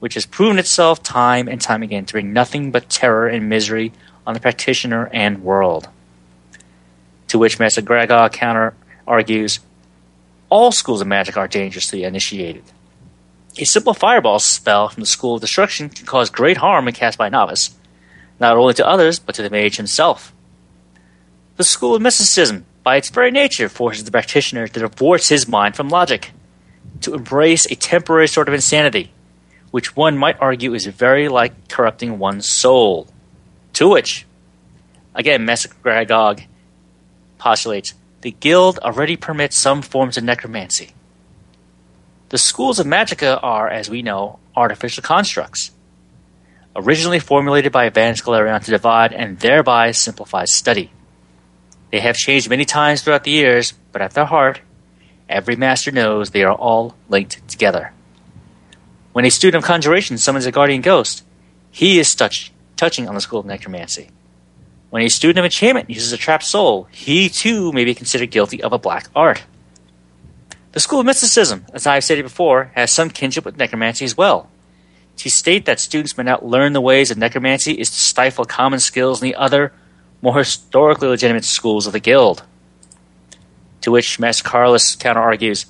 [0.00, 3.92] which has proven itself time and time again to bring nothing but terror and misery
[4.26, 5.88] on the practitioner and world.
[7.28, 8.74] To which Master Gregor counter
[9.06, 9.60] argues,
[10.50, 12.64] all schools of magic are dangerous to the initiated.
[13.58, 17.16] A simple fireball spell from the School of Destruction can cause great harm when cast
[17.16, 17.74] by a novice.
[18.40, 20.32] not only to others, but to the mage himself.
[21.56, 25.76] The school of mysticism, by its very nature, forces the practitioner to divorce his mind
[25.76, 26.32] from logic,
[27.02, 29.12] to embrace a temporary sort of insanity,
[29.70, 33.06] which one might argue is very like corrupting one's soul.
[33.74, 34.26] To which,
[35.14, 36.44] again, Master Gracchog
[37.38, 40.90] postulates, the guild already permits some forms of necromancy.
[42.28, 45.70] The schools of Magica are, as we know, artificial constructs,
[46.74, 50.90] originally formulated by Galerion to divide and thereby simplify study.
[51.92, 54.62] They have changed many times throughout the years, but at their heart,
[55.28, 57.92] every master knows they are all linked together.
[59.12, 61.22] When a student of conjuration summons a guardian ghost,
[61.70, 64.08] he is touch, touching on the school of necromancy.
[64.88, 68.62] When a student of enchantment uses a trapped soul, he too may be considered guilty
[68.62, 69.42] of a black art.
[70.72, 74.16] The school of mysticism, as I have stated before, has some kinship with necromancy as
[74.16, 74.48] well.
[75.18, 78.80] To state that students may not learn the ways of necromancy is to stifle common
[78.80, 79.74] skills in the other,
[80.22, 82.44] more historically legitimate schools of the guild.
[83.82, 85.66] To which Master Carlus counter argues,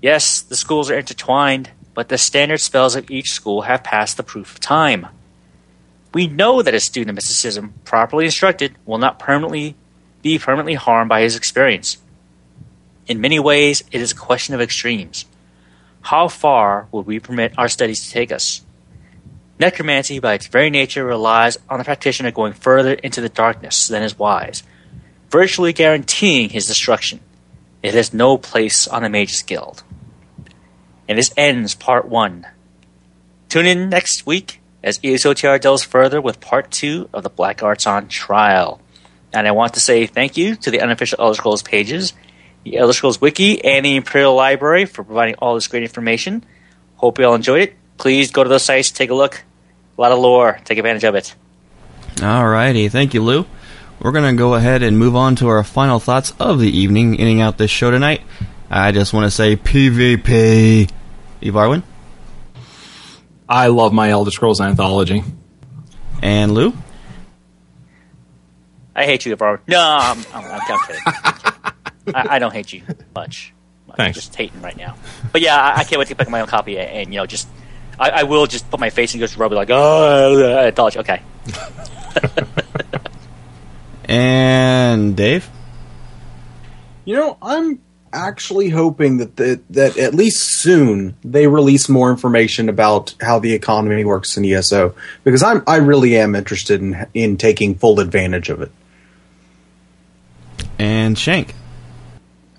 [0.00, 4.22] yes, the schools are intertwined, but the standard spells of each school have passed the
[4.22, 5.08] proof of time.
[6.14, 9.74] We know that a student of mysticism, properly instructed, will not permanently
[10.22, 11.98] be permanently harmed by his experience.
[13.06, 15.24] In many ways, it is a question of extremes.
[16.02, 18.62] How far will we permit our studies to take us?
[19.58, 24.02] Necromancy, by its very nature, relies on the practitioner going further into the darkness than
[24.02, 24.62] is wise,
[25.30, 27.20] virtually guaranteeing his destruction.
[27.82, 29.82] It has no place on the Mage's Guild.
[31.08, 32.46] And this ends part one.
[33.48, 37.86] Tune in next week as ESOTR delves further with part two of the Black Arts
[37.86, 38.80] on Trial.
[39.32, 42.12] And I want to say thank you to the unofficial Elder Scrolls pages,
[42.64, 46.44] the Elder Scrolls Wiki, and the Imperial Library for providing all this great information.
[46.96, 47.76] Hope you all enjoyed it.
[47.96, 49.42] Please go to those sites, take a look.
[49.98, 50.60] A lot of lore.
[50.64, 51.34] Take advantage of it.
[52.22, 52.88] All righty.
[52.88, 53.46] thank you, Lou.
[54.00, 57.18] We're going to go ahead and move on to our final thoughts of the evening,
[57.18, 58.20] ending out this show tonight.
[58.70, 60.88] I just want to say PvP.
[61.40, 61.82] Eve Evarwyn?
[63.48, 65.24] I love my Elder Scrolls anthology.
[66.22, 66.72] And Lou?
[68.94, 69.60] I hate you, Eve Evarwyn.
[69.66, 71.02] No, I'm, I'm, I'm, I'm kidding.
[71.06, 71.72] I,
[72.14, 72.82] I, don't hate you
[73.16, 73.52] much.
[73.96, 74.00] Thanks.
[74.00, 74.96] I'm just hating right now.
[75.32, 77.18] But yeah, I, I can't wait to pick up my own copy and, and you
[77.18, 77.48] know, just
[77.98, 80.98] I, I, will just put my face and just rub it like, oh, uh, anthology.
[81.00, 81.22] Okay.
[84.04, 85.48] and Dave?
[87.04, 87.80] You know, I'm
[88.12, 93.52] actually hoping that the, that at least soon they release more information about how the
[93.52, 94.94] economy works in ESO
[95.24, 98.72] because I'm I really am interested in in taking full advantage of it.
[100.78, 101.54] And Shank.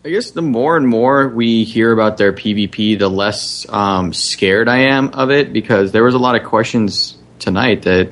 [0.03, 4.69] I guess the more and more we hear about their PvP, the less um, scared
[4.69, 8.09] I am of it because there was a lot of questions tonight that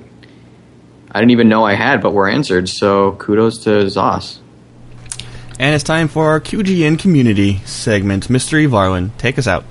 [1.10, 2.68] I didn't even know I had but were answered.
[2.68, 4.40] So kudos to ZOS.
[5.60, 8.30] And it's time for our QGN community segment.
[8.30, 9.64] Mystery Varlin, take us out.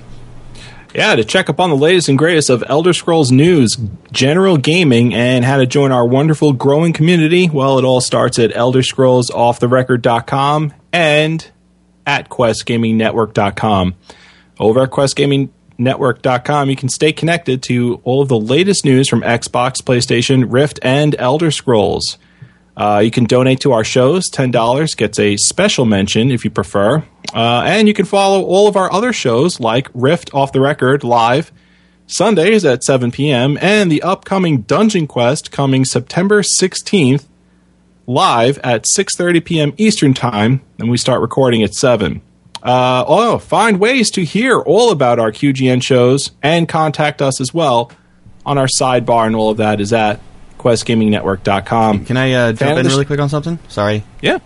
[0.95, 3.77] Yeah, to check up on the latest and greatest of Elder Scrolls news,
[4.11, 8.49] general gaming, and how to join our wonderful growing community, well, it all starts at
[8.49, 11.51] elderscrollsofftherecord.com and
[12.07, 13.95] at questgamingnetwork.com.
[14.59, 19.83] Over at questgamingnetwork.com, you can stay connected to all of the latest news from Xbox,
[19.83, 22.17] PlayStation, Rift, and Elder Scrolls.
[22.75, 24.29] Uh, you can donate to our shows.
[24.29, 27.03] $10 gets a special mention if you prefer.
[27.33, 31.03] Uh, and you can follow all of our other shows like Rift Off the Record
[31.03, 31.51] live
[32.05, 33.57] Sundays at 7 p.m.
[33.61, 37.25] and the upcoming Dungeon Quest coming September 16th
[38.07, 39.73] live at 6:30 p.m.
[39.77, 42.21] Eastern Time, and we start recording at 7.
[42.63, 47.53] Uh, oh, find ways to hear all about our QGN shows and contact us as
[47.53, 47.91] well
[48.45, 50.19] on our sidebar, and all of that is at
[50.57, 52.05] questgamingnetwork.com.
[52.05, 53.59] Can I uh, jump in really quick on something?
[53.67, 54.03] Sorry.
[54.21, 54.39] Yeah.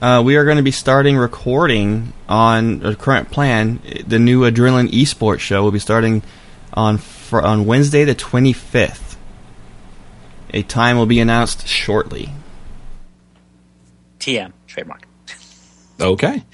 [0.00, 3.80] Uh, we are going to be starting recording on a current plan.
[4.06, 6.22] The new Adrenaline Esports show will be starting
[6.74, 9.16] on fr- on Wednesday the 25th.
[10.52, 12.30] A time will be announced shortly.
[14.26, 15.06] TM trademark.
[16.00, 16.44] Okay.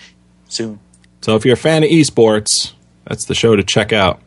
[0.49, 0.78] Soon.
[1.23, 2.73] So if you're a fan of esports,
[3.05, 4.20] that's the show to check out.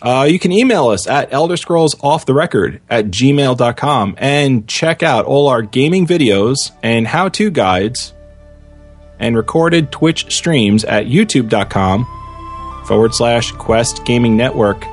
[0.00, 5.02] Uh, you can email us at Elder Scrolls Off the Record at gmail.com and check
[5.02, 8.14] out all our gaming videos and how to guides
[9.18, 12.06] and recorded Twitch streams at youtube.com
[12.86, 14.86] forward slash Quest Gaming Network.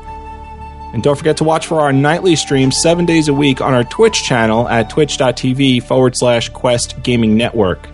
[0.98, 3.84] And don't forget to watch for our nightly streams seven days a week on our
[3.84, 7.88] Twitch channel at twitch.tv forward slash Quest Gaming Network.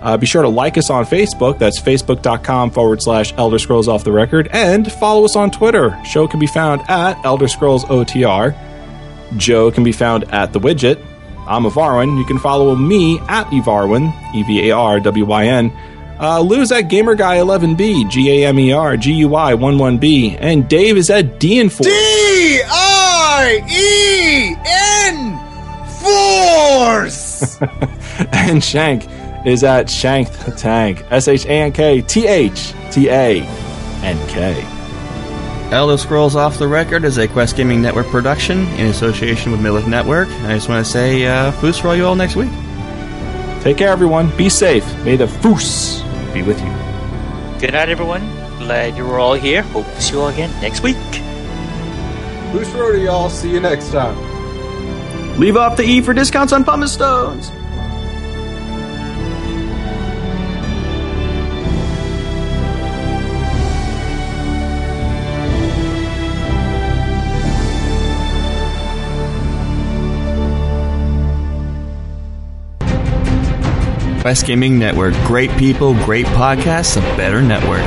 [0.00, 1.58] Uh, be sure to like us on Facebook.
[1.58, 4.48] That's facebook.com forward slash Elder Scrolls Off the Record.
[4.50, 5.94] And follow us on Twitter.
[6.06, 8.56] Show can be found at Elder Scrolls OTR.
[9.36, 11.04] Joe can be found at The Widget.
[11.46, 12.16] I'm Evarwyn.
[12.16, 15.70] You can follow me at Evarwyn, E V A R W Y N.
[16.22, 20.36] Uh, Lou's at GamerGuy11B, G A M E R G U I 1 1 B.
[20.38, 21.82] And Dave is at DNForce.
[21.82, 25.38] D I E N
[27.10, 27.60] Force.
[28.32, 29.08] and Shank
[29.44, 31.04] is at Shank the Tank.
[31.10, 34.64] S H A N K T H T A N K.
[35.72, 39.88] Elder Scrolls Off the Record is a Quest Gaming Network production in association with Millith
[39.88, 40.28] Network.
[40.28, 42.50] I just want to say, uh, Foos for all you all next week.
[43.62, 44.30] Take care, everyone.
[44.36, 44.84] Be safe.
[44.98, 46.70] May the Foos be with you.
[47.60, 48.20] Good night, everyone.
[48.58, 49.62] Glad you were all here.
[49.62, 50.96] Hope to see you all again next week.
[52.52, 53.30] Boost Road, y'all.
[53.30, 54.16] See you next time.
[55.38, 57.50] Leave off the E for discounts on pumice stones.
[74.22, 75.14] Quest Gaming Network.
[75.26, 77.82] Great people, great podcasts, a better network.